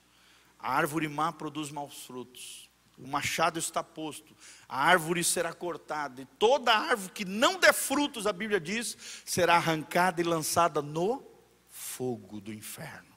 [0.58, 2.67] A árvore má produz maus frutos.
[2.98, 4.36] O machado está posto,
[4.67, 9.58] a árvore será cortada, e toda árvore que não der frutos, a Bíblia diz, será
[9.58, 11.24] arrancada e lançada no
[11.69, 13.09] fogo do inferno.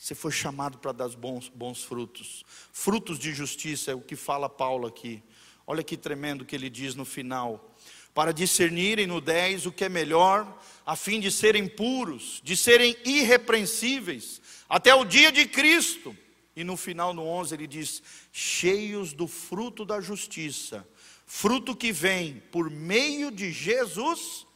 [0.00, 4.48] Você foi chamado para dar bons, bons frutos, frutos de justiça, é o que fala
[4.48, 5.22] Paulo aqui.
[5.66, 7.76] Olha que tremendo que ele diz no final:
[8.14, 12.96] para discernirem no 10 o que é melhor, a fim de serem puros, de serem
[13.04, 16.16] irrepreensíveis, até o dia de Cristo.
[16.56, 20.88] E no final, no 11, ele diz: cheios do fruto da justiça,
[21.26, 24.46] fruto que vem por meio de Jesus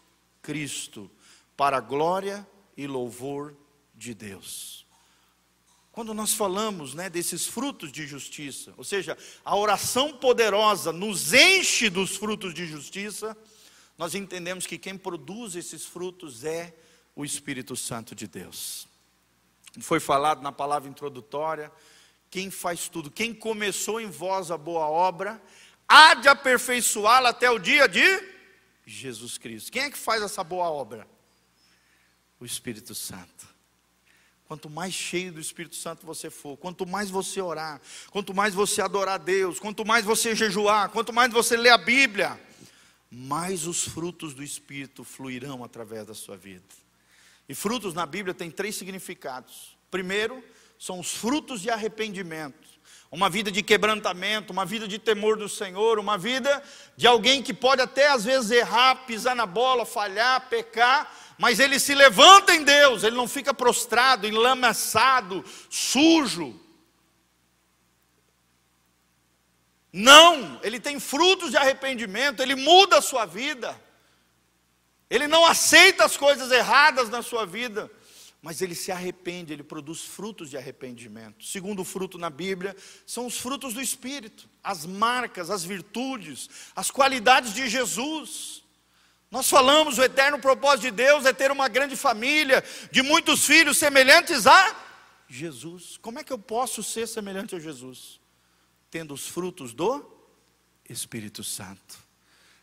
[0.41, 1.11] Cristo,
[1.55, 3.55] para a glória e louvor
[3.95, 4.84] de Deus.
[5.95, 11.89] Quando nós falamos né, desses frutos de justiça, ou seja, a oração poderosa nos enche
[11.89, 13.37] dos frutos de justiça,
[13.97, 16.75] nós entendemos que quem produz esses frutos é
[17.15, 18.89] o Espírito Santo de Deus.
[19.79, 21.71] Foi falado na palavra introdutória,
[22.29, 25.41] quem faz tudo, quem começou em vós a boa obra,
[25.87, 28.03] há de aperfeiçoá-la até o dia de
[28.85, 29.71] Jesus Cristo.
[29.71, 31.07] Quem é que faz essa boa obra?
[32.41, 33.54] O Espírito Santo.
[34.47, 37.81] Quanto mais cheio do Espírito Santo você for, quanto mais você orar,
[38.11, 41.79] quanto mais você adorar a Deus, quanto mais você jejuar, quanto mais você ler a
[41.79, 42.39] Bíblia,
[43.11, 46.65] mais os frutos do Espírito fluirão através da sua vida.
[47.49, 49.77] E frutos na Bíblia tem três significados.
[49.91, 50.43] Primeiro,
[50.79, 52.75] são os frutos de arrependimento.
[53.11, 56.63] Uma vida de quebrantamento, uma vida de temor do Senhor, uma vida
[56.97, 61.79] de alguém que pode até às vezes errar, pisar na bola, falhar, pecar, mas ele
[61.79, 66.61] se levanta em Deus, ele não fica prostrado, enlamaçado, sujo.
[69.92, 73.81] Não, ele tem frutos de arrependimento, ele muda a sua vida.
[75.09, 77.90] Ele não aceita as coisas erradas na sua vida
[78.44, 81.42] mas ele se arrepende, ele produz frutos de arrependimento.
[81.42, 87.55] Segundo fruto na Bíblia são os frutos do Espírito, as marcas, as virtudes, as qualidades
[87.55, 88.62] de Jesus.
[89.35, 93.77] Nós falamos, o eterno propósito de Deus é ter uma grande família, de muitos filhos
[93.77, 94.77] semelhantes a
[95.27, 95.97] Jesus.
[96.01, 98.20] Como é que eu posso ser semelhante a Jesus?
[98.92, 100.09] Tendo os frutos do
[100.88, 101.99] Espírito Santo.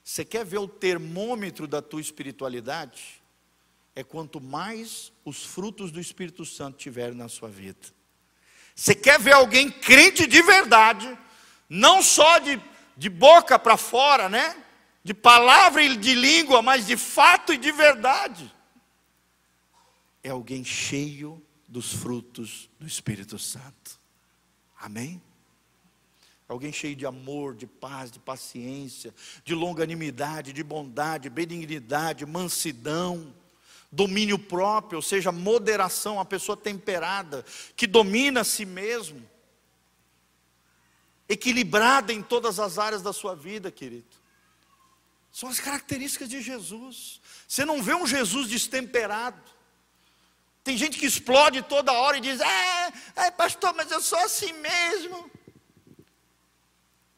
[0.02, 3.22] Você quer ver o termômetro da tua espiritualidade?
[3.94, 7.90] é quanto mais os frutos do Espírito Santo tiverem na sua vida.
[8.74, 11.18] Você quer ver alguém crente de verdade,
[11.68, 12.58] não só de,
[12.96, 14.56] de boca para fora, né?
[15.04, 18.54] De palavra e de língua, mas de fato e de verdade.
[20.24, 24.00] É alguém cheio dos frutos do Espírito Santo.
[24.80, 25.22] Amém?
[26.48, 33.34] Alguém cheio de amor, de paz, de paciência, de longanimidade, de bondade, benignidade, mansidão
[33.92, 37.44] domínio próprio, ou seja, moderação, a pessoa temperada,
[37.76, 39.22] que domina a si mesmo,
[41.28, 44.21] equilibrada em todas as áreas da sua vida, querido.
[45.32, 47.22] São as características de Jesus.
[47.48, 49.42] Você não vê um Jesus destemperado.
[50.64, 54.54] Tem gente que explode toda hora e diz: É, é pastor, mas eu sou assim
[54.54, 55.32] mesmo.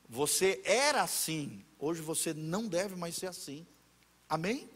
[0.07, 3.65] Você era assim, hoje você não deve mais ser assim.
[4.29, 4.69] Amém?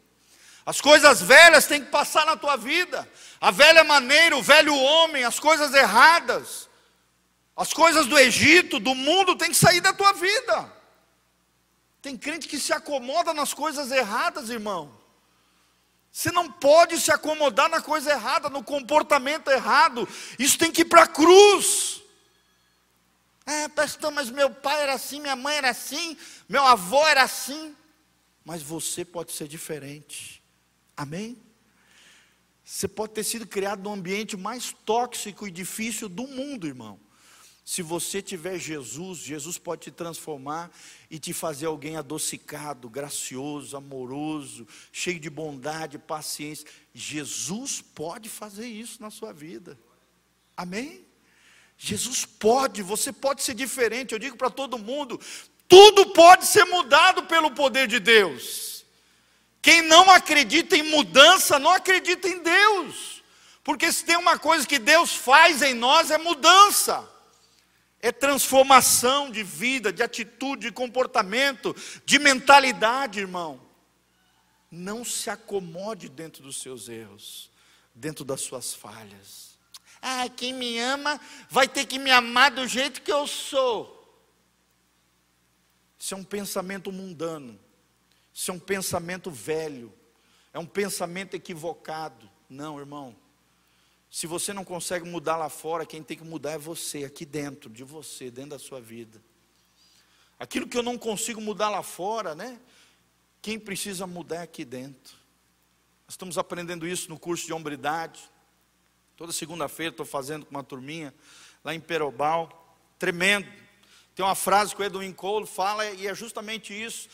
[0.66, 3.08] As coisas velhas têm que passar na tua vida.
[3.40, 6.68] A velha maneira, o velho homem, as coisas erradas,
[7.56, 10.74] as coisas do Egito, do mundo, tem que sair da tua vida.
[12.08, 14.98] Tem crente que se acomoda nas coisas erradas, irmão.
[16.10, 20.08] Você não pode se acomodar na coisa errada, no comportamento errado.
[20.40, 22.02] Isso tem que ir para a cruz.
[23.46, 27.76] É, pastor, mas meu pai era assim, minha mãe era assim, meu avô era assim.
[28.46, 30.42] Mas você pode ser diferente.
[30.96, 31.38] Amém?
[32.64, 36.98] Você pode ter sido criado no ambiente mais tóxico e difícil do mundo, irmão.
[37.68, 40.72] Se você tiver Jesus, Jesus pode te transformar
[41.12, 46.66] e te fazer alguém adocicado, gracioso, amoroso, cheio de bondade, paciência.
[46.94, 49.78] Jesus pode fazer isso na sua vida.
[50.56, 51.06] Amém?
[51.78, 54.14] Jesus pode, você pode ser diferente.
[54.14, 55.20] Eu digo para todo mundo:
[55.68, 58.86] tudo pode ser mudado pelo poder de Deus.
[59.62, 63.22] Quem não acredita em mudança, não acredita em Deus.
[63.62, 67.17] Porque se tem uma coisa que Deus faz em nós é mudança
[68.38, 71.76] transformação de vida, de atitude, de comportamento,
[72.06, 73.60] de mentalidade, irmão.
[74.70, 77.50] Não se acomode dentro dos seus erros,
[77.96, 79.58] dentro das suas falhas.
[80.00, 81.20] Ah, quem me ama
[81.50, 83.96] vai ter que me amar do jeito que eu sou.
[85.98, 87.60] Isso é um pensamento mundano,
[88.32, 89.92] isso é um pensamento velho,
[90.54, 92.30] é um pensamento equivocado.
[92.48, 93.16] Não, irmão.
[94.10, 97.70] Se você não consegue mudar lá fora, quem tem que mudar é você, aqui dentro
[97.70, 99.22] de você, dentro da sua vida.
[100.40, 102.60] Aquilo que eu não consigo mudar lá fora, né?
[103.42, 105.16] Quem precisa mudar é aqui dentro.
[106.06, 108.22] Nós estamos aprendendo isso no curso de hombridade.
[109.16, 111.14] Toda segunda-feira estou fazendo com uma turminha
[111.64, 112.78] lá em Perobal.
[112.98, 113.48] Tremendo.
[114.16, 117.10] Tem uma frase que o Edwin Cole fala e é justamente isso.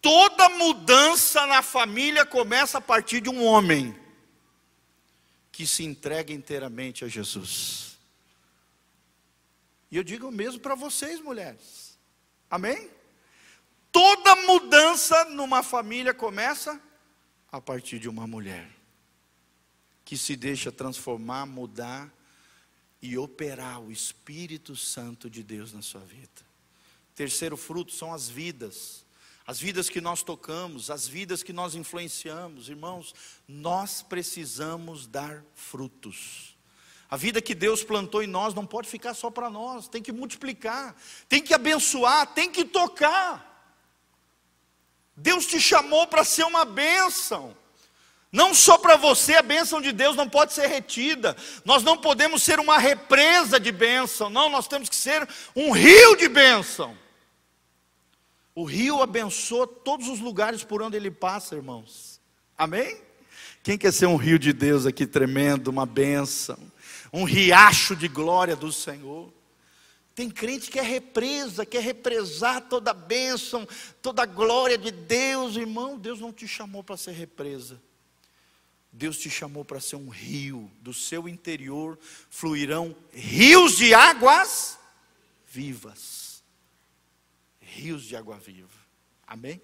[0.00, 3.94] Toda mudança na família começa a partir de um homem
[5.58, 7.98] que se entrega inteiramente a Jesus.
[9.90, 11.98] E eu digo mesmo para vocês, mulheres.
[12.48, 12.88] Amém?
[13.90, 16.80] Toda mudança numa família começa
[17.50, 18.70] a partir de uma mulher
[20.04, 22.08] que se deixa transformar, mudar
[23.02, 26.46] e operar o Espírito Santo de Deus na sua vida.
[27.16, 29.04] Terceiro fruto são as vidas
[29.48, 33.14] as vidas que nós tocamos, as vidas que nós influenciamos, irmãos,
[33.48, 36.54] nós precisamos dar frutos.
[37.08, 40.12] A vida que Deus plantou em nós não pode ficar só para nós, tem que
[40.12, 40.94] multiplicar,
[41.30, 43.72] tem que abençoar, tem que tocar.
[45.16, 47.56] Deus te chamou para ser uma bênção.
[48.30, 51.34] Não só para você, a bênção de Deus não pode ser retida.
[51.64, 55.26] Nós não podemos ser uma represa de bênção, não, nós temos que ser
[55.56, 56.94] um rio de bênção.
[58.58, 62.20] O rio abençoa todos os lugares por onde ele passa, irmãos.
[62.56, 63.00] Amém?
[63.62, 66.58] Quem quer ser um rio de Deus aqui tremendo, uma bênção,
[67.12, 69.32] um riacho de glória do Senhor?
[70.12, 73.64] Tem crente que é represa, quer represar toda a bênção,
[74.02, 75.96] toda a glória de Deus, irmão.
[75.96, 77.80] Deus não te chamou para ser represa.
[78.90, 81.96] Deus te chamou para ser um rio, do seu interior
[82.28, 84.80] fluirão rios de águas
[85.46, 86.17] vivas
[87.78, 88.68] rios de água viva.
[89.26, 89.60] Amém?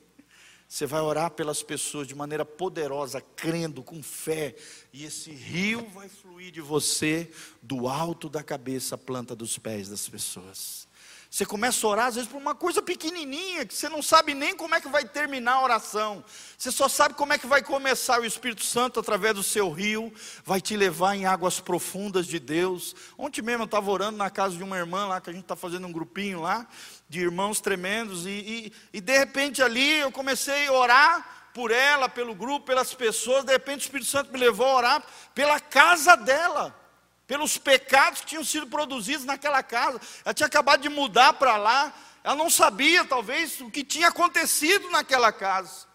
[0.68, 4.56] Você vai orar pelas pessoas de maneira poderosa, crendo, com fé,
[4.92, 7.30] e esse rio vai fluir de você,
[7.62, 10.88] do alto da cabeça à planta dos pés das pessoas.
[11.34, 14.54] Você começa a orar, às vezes, por uma coisa pequenininha, que você não sabe nem
[14.54, 16.24] como é que vai terminar a oração.
[16.56, 18.20] Você só sabe como é que vai começar.
[18.20, 20.14] O Espírito Santo, através do seu rio,
[20.44, 22.94] vai te levar em águas profundas de Deus.
[23.18, 25.56] Ontem mesmo eu estava orando na casa de uma irmã lá, que a gente está
[25.56, 26.68] fazendo um grupinho lá,
[27.08, 32.08] de irmãos tremendos, e, e, e de repente ali eu comecei a orar por ela,
[32.08, 33.42] pelo grupo, pelas pessoas.
[33.42, 35.04] De repente o Espírito Santo me levou a orar
[35.34, 36.83] pela casa dela
[37.26, 40.00] pelos pecados que tinham sido produzidos naquela casa.
[40.24, 44.90] Ela tinha acabado de mudar para lá, ela não sabia, talvez, o que tinha acontecido
[44.90, 45.86] naquela casa.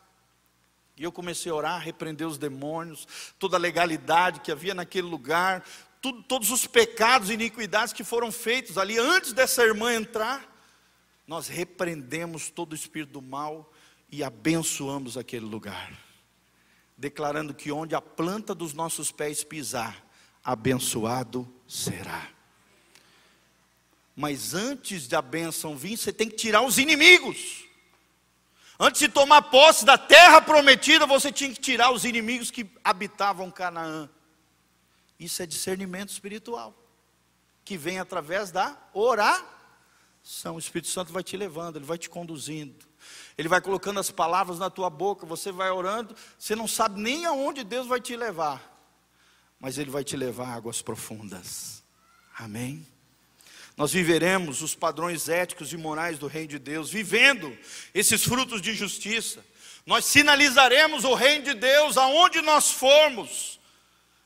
[0.96, 3.08] E eu comecei a orar, repreender os demônios,
[3.40, 5.64] toda a legalidade que havia naquele lugar,
[6.02, 10.46] tudo, todos os pecados e iniquidades que foram feitos ali antes dessa irmã entrar.
[11.26, 13.72] Nós repreendemos todo o espírito do mal
[14.12, 15.94] e abençoamos aquele lugar,
[16.98, 20.04] declarando que onde a planta dos nossos pés pisar,
[20.52, 22.28] abençoado será.
[24.16, 27.66] Mas antes da bênção vir, você tem que tirar os inimigos.
[28.80, 33.52] Antes de tomar posse da terra prometida, você tinha que tirar os inimigos que habitavam
[33.52, 34.10] Canaã.
[35.20, 36.74] Isso é discernimento espiritual,
[37.64, 40.56] que vem através da oração.
[40.56, 42.88] O Espírito Santo vai te levando, ele vai te conduzindo.
[43.38, 47.26] Ele vai colocando as palavras na tua boca, você vai orando, você não sabe nem
[47.26, 48.69] aonde Deus vai te levar
[49.60, 51.84] mas Ele vai te levar a águas profundas.
[52.38, 52.86] Amém?
[53.76, 57.58] Nós viveremos os padrões éticos e morais do Reino de Deus, vivendo
[57.94, 59.44] esses frutos de justiça.
[59.86, 63.60] Nós sinalizaremos o Reino de Deus aonde nós formos.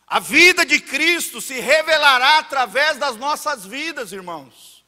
[0.07, 4.83] A vida de Cristo se revelará através das nossas vidas, irmãos.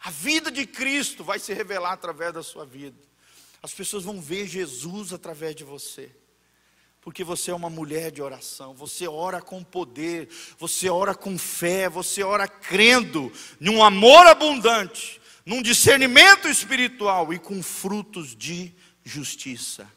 [0.00, 2.96] A vida de Cristo vai se revelar através da sua vida.
[3.62, 6.10] As pessoas vão ver Jesus através de você.
[7.06, 10.28] Porque você é uma mulher de oração, você ora com poder,
[10.58, 17.62] você ora com fé, você ora crendo num amor abundante, num discernimento espiritual e com
[17.62, 19.88] frutos de justiça.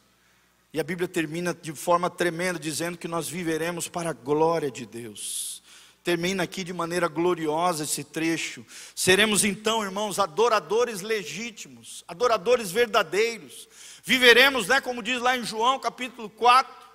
[0.72, 4.86] E a Bíblia termina de forma tremenda dizendo que nós viveremos para a glória de
[4.86, 5.64] Deus.
[6.04, 8.64] Termina aqui de maneira gloriosa esse trecho.
[8.94, 13.68] Seremos então, irmãos, adoradores legítimos, adoradores verdadeiros.
[14.04, 16.89] Viveremos, né, como diz lá em João capítulo 4,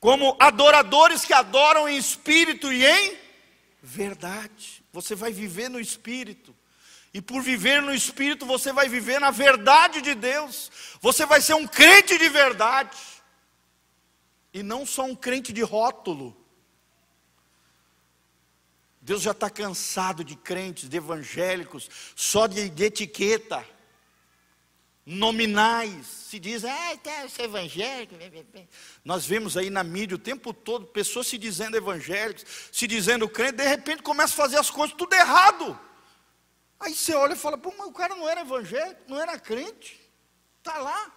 [0.00, 3.18] como adoradores que adoram em espírito e em
[3.82, 4.82] verdade.
[4.92, 6.56] Você vai viver no espírito.
[7.12, 10.70] E por viver no Espírito, você vai viver na verdade de Deus.
[11.00, 12.96] Você vai ser um crente de verdade.
[14.54, 16.36] E não só um crente de rótulo.
[19.00, 23.66] Deus já está cansado de crentes, de evangélicos, só de, de etiqueta,
[25.04, 26.06] nominais.
[26.06, 28.14] Se diz, ah, quero ser evangélico.
[29.04, 33.56] Nós vemos aí na mídia o tempo todo pessoas se dizendo evangélicos, se dizendo crente,
[33.56, 35.78] de repente começa a fazer as coisas tudo errado.
[36.78, 40.00] Aí você olha e fala, pô, mas o cara não era evangélico, não era crente,
[40.58, 41.12] está lá.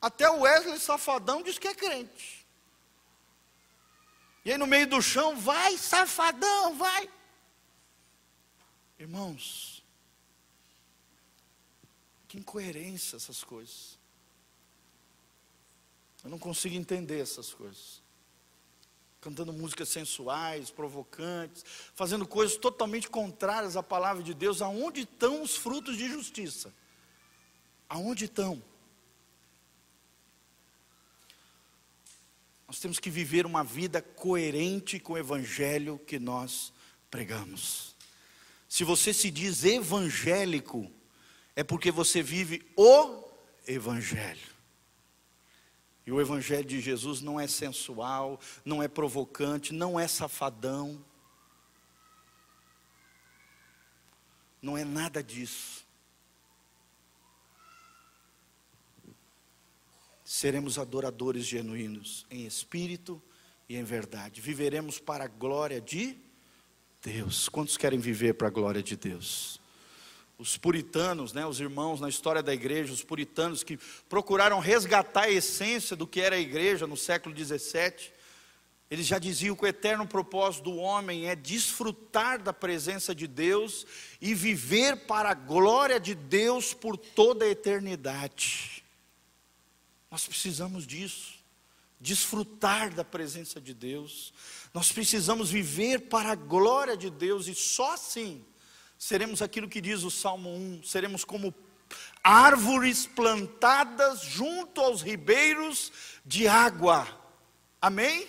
[0.00, 2.44] Até o Wesley Safadão diz que é crente.
[4.44, 7.08] E aí no meio do chão, vai, safadão, vai.
[8.98, 9.73] Irmãos,
[12.34, 13.96] que incoerência essas coisas.
[16.24, 18.02] Eu não consigo entender essas coisas
[19.20, 21.64] cantando músicas sensuais, provocantes,
[21.94, 26.70] fazendo coisas totalmente contrárias à palavra de Deus, aonde estão os frutos de justiça?
[27.88, 28.62] Aonde estão?
[32.68, 36.70] Nós temos que viver uma vida coerente com o evangelho que nós
[37.10, 37.96] pregamos.
[38.68, 40.92] Se você se diz evangélico,
[41.56, 43.24] é porque você vive o
[43.66, 44.54] evangelho.
[46.06, 51.02] E o Evangelho de Jesus não é sensual, não é provocante, não é safadão.
[54.60, 55.84] Não é nada disso.
[60.22, 63.22] Seremos adoradores genuínos, em espírito
[63.68, 64.40] e em verdade.
[64.40, 66.18] Viveremos para a glória de
[67.02, 67.48] Deus.
[67.48, 69.60] Quantos querem viver para a glória de Deus?
[70.38, 73.78] Os puritanos, né, os irmãos na história da igreja, os puritanos que
[74.08, 78.12] procuraram resgatar a essência do que era a igreja no século 17,
[78.90, 83.86] eles já diziam que o eterno propósito do homem é desfrutar da presença de Deus
[84.20, 88.84] e viver para a glória de Deus por toda a eternidade.
[90.10, 91.34] Nós precisamos disso,
[91.98, 94.32] desfrutar da presença de Deus.
[94.72, 98.44] Nós precisamos viver para a glória de Deus e só assim
[99.04, 101.54] seremos aquilo que diz o Salmo 1, seremos como
[102.22, 105.92] árvores plantadas junto aos ribeiros
[106.24, 107.06] de água.
[107.82, 108.26] Amém?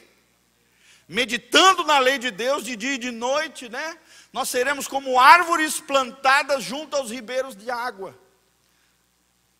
[1.07, 3.97] Meditando na lei de Deus de dia e de noite, né?
[4.34, 8.13] Nós seremos como árvores plantadas junto aos ribeiros de água.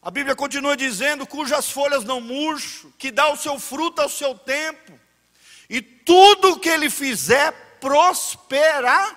[0.02, 4.38] A Bíblia continua dizendo: cujas folhas não murcham, que dá o seu fruto ao seu
[4.38, 5.00] tempo,
[5.70, 9.16] e tudo que ele fizer prosperará.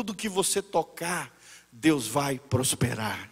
[0.00, 1.30] Tudo que você tocar,
[1.70, 3.30] Deus vai prosperar.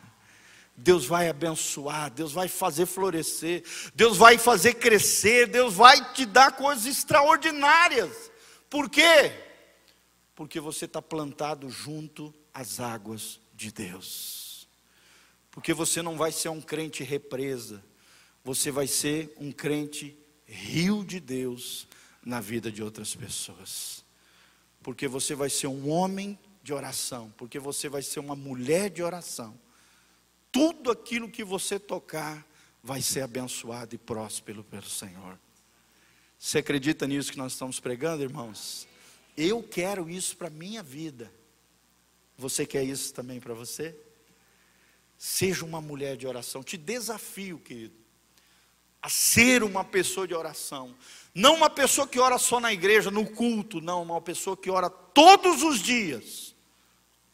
[0.76, 3.64] Deus vai abençoar, Deus vai fazer florescer,
[3.94, 8.30] Deus vai fazer crescer, Deus vai te dar coisas extraordinárias.
[8.68, 9.32] Por quê?
[10.34, 14.68] Porque você está plantado junto às águas de Deus.
[15.50, 17.82] Porque você não vai ser um crente represa,
[18.44, 20.14] você vai ser um crente
[20.44, 21.88] rio de Deus
[22.22, 24.04] na vida de outras pessoas.
[24.82, 26.38] Porque você vai ser um homem
[26.68, 29.58] de oração, porque você vai ser uma mulher de oração.
[30.52, 32.46] Tudo aquilo que você tocar
[32.82, 35.40] vai ser abençoado e próspero pelo Senhor.
[36.38, 38.86] Você acredita nisso que nós estamos pregando, irmãos?
[39.34, 41.32] Eu quero isso para a minha vida.
[42.36, 43.96] Você quer isso também para você?
[45.16, 46.62] Seja uma mulher de oração.
[46.62, 47.96] Te desafio, querido,
[49.00, 50.94] a ser uma pessoa de oração.
[51.34, 54.90] Não uma pessoa que ora só na igreja, no culto, não, uma pessoa que ora
[54.90, 56.47] todos os dias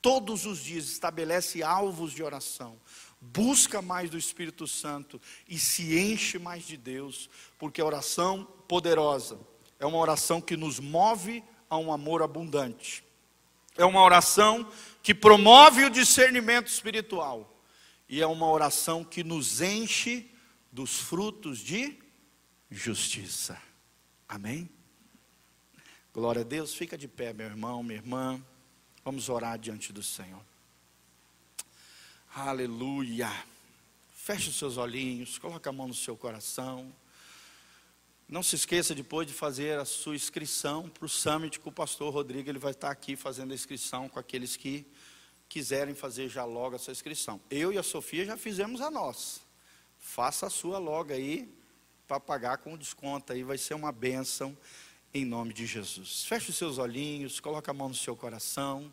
[0.05, 2.79] todos os dias estabelece alvos de oração,
[3.23, 9.41] busca mais do Espírito Santo e se enche mais de Deus, porque a oração poderosa
[9.79, 13.03] é uma oração que nos move a um amor abundante.
[13.79, 14.71] É uma oração
[15.03, 17.59] que promove o discernimento espiritual
[18.07, 20.31] e é uma oração que nos enche
[20.71, 21.99] dos frutos de
[22.71, 23.59] justiça.
[24.29, 24.69] Amém?
[26.13, 28.45] Glória a Deus, fica de pé, meu irmão, minha irmã.
[29.05, 30.41] Vamos orar diante do Senhor.
[32.35, 33.31] Aleluia.
[34.15, 36.91] Feche os seus olhinhos, coloque a mão no seu coração.
[38.27, 42.15] Não se esqueça depois de fazer a sua inscrição para o Summit com o pastor
[42.15, 42.49] Rodrigo.
[42.49, 44.87] Ele vai estar aqui fazendo a inscrição com aqueles que
[45.51, 47.39] quiserem fazer já logo a sua inscrição.
[47.51, 49.41] Eu e a Sofia já fizemos a nossa.
[50.01, 51.47] Faça a sua logo aí
[52.09, 54.57] para pagar com desconto aí, vai ser uma bênção
[55.15, 56.25] em nome de Jesus.
[56.25, 58.93] Feche os seus olhinhos, coloque a mão no seu coração.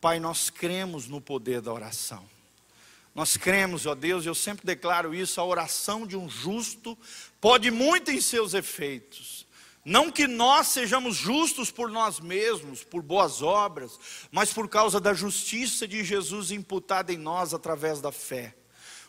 [0.00, 2.24] Pai, nós cremos no poder da oração.
[3.12, 6.96] Nós cremos, ó Deus, eu sempre declaro isso, a oração de um justo
[7.40, 9.44] pode muito em seus efeitos.
[9.84, 13.98] Não que nós sejamos justos por nós mesmos, por boas obras,
[14.30, 18.54] mas por causa da justiça de Jesus imputada em nós através da fé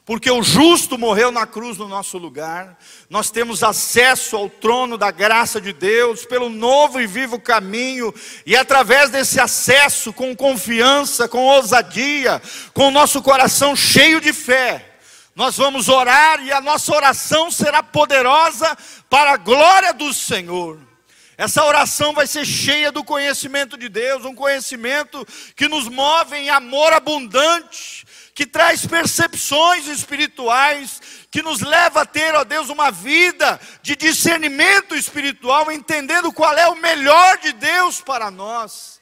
[0.07, 2.79] porque o justo morreu na cruz no nosso lugar,
[3.09, 8.13] nós temos acesso ao trono da graça de Deus pelo novo e vivo caminho,
[8.45, 12.41] e através desse acesso, com confiança, com ousadia,
[12.73, 14.97] com o nosso coração cheio de fé,
[15.35, 18.77] nós vamos orar e a nossa oração será poderosa
[19.09, 20.79] para a glória do Senhor.
[21.37, 26.49] Essa oração vai ser cheia do conhecimento de Deus, um conhecimento que nos move em
[26.49, 33.59] amor abundante, que traz percepções espirituais, que nos leva a ter, ó Deus, uma vida
[33.81, 38.96] de discernimento espiritual, entendendo qual é o melhor de Deus para nós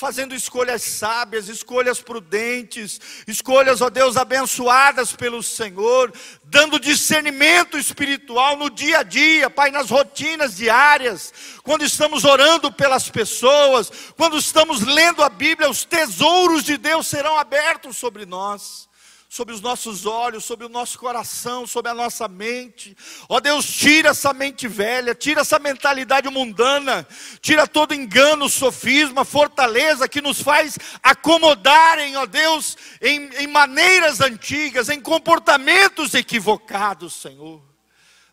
[0.00, 2.98] fazendo escolhas sábias, escolhas prudentes,
[3.28, 6.10] escolhas, ó Deus, abençoadas pelo Senhor,
[6.42, 13.10] dando discernimento espiritual no dia a dia, Pai, nas rotinas diárias, quando estamos orando pelas
[13.10, 18.88] pessoas, quando estamos lendo a Bíblia, os tesouros de Deus serão abertos sobre nós
[19.30, 22.96] sobre os nossos olhos, sobre o nosso coração, sobre a nossa mente.
[23.28, 27.06] Ó Deus, tira essa mente velha, tira essa mentalidade mundana,
[27.40, 34.88] tira todo engano, sofisma, fortaleza que nos faz acomodarem, ó Deus, em, em maneiras antigas,
[34.88, 37.62] em comportamentos equivocados, Senhor.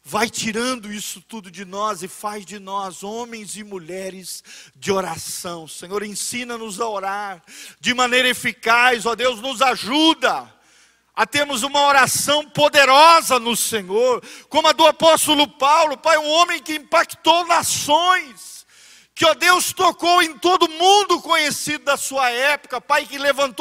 [0.03, 4.43] Vai tirando isso tudo de nós e faz de nós homens e mulheres
[4.75, 5.67] de oração.
[5.67, 7.43] Senhor, ensina-nos a orar
[7.79, 10.56] de maneira eficaz, ó Deus, nos ajuda
[11.17, 16.61] a termos uma oração poderosa no Senhor, como a do apóstolo Paulo, Pai, um homem
[16.61, 18.67] que impactou nações,
[19.15, 23.55] que, ó Deus, tocou em todo mundo conhecido da sua época, Pai, que levantou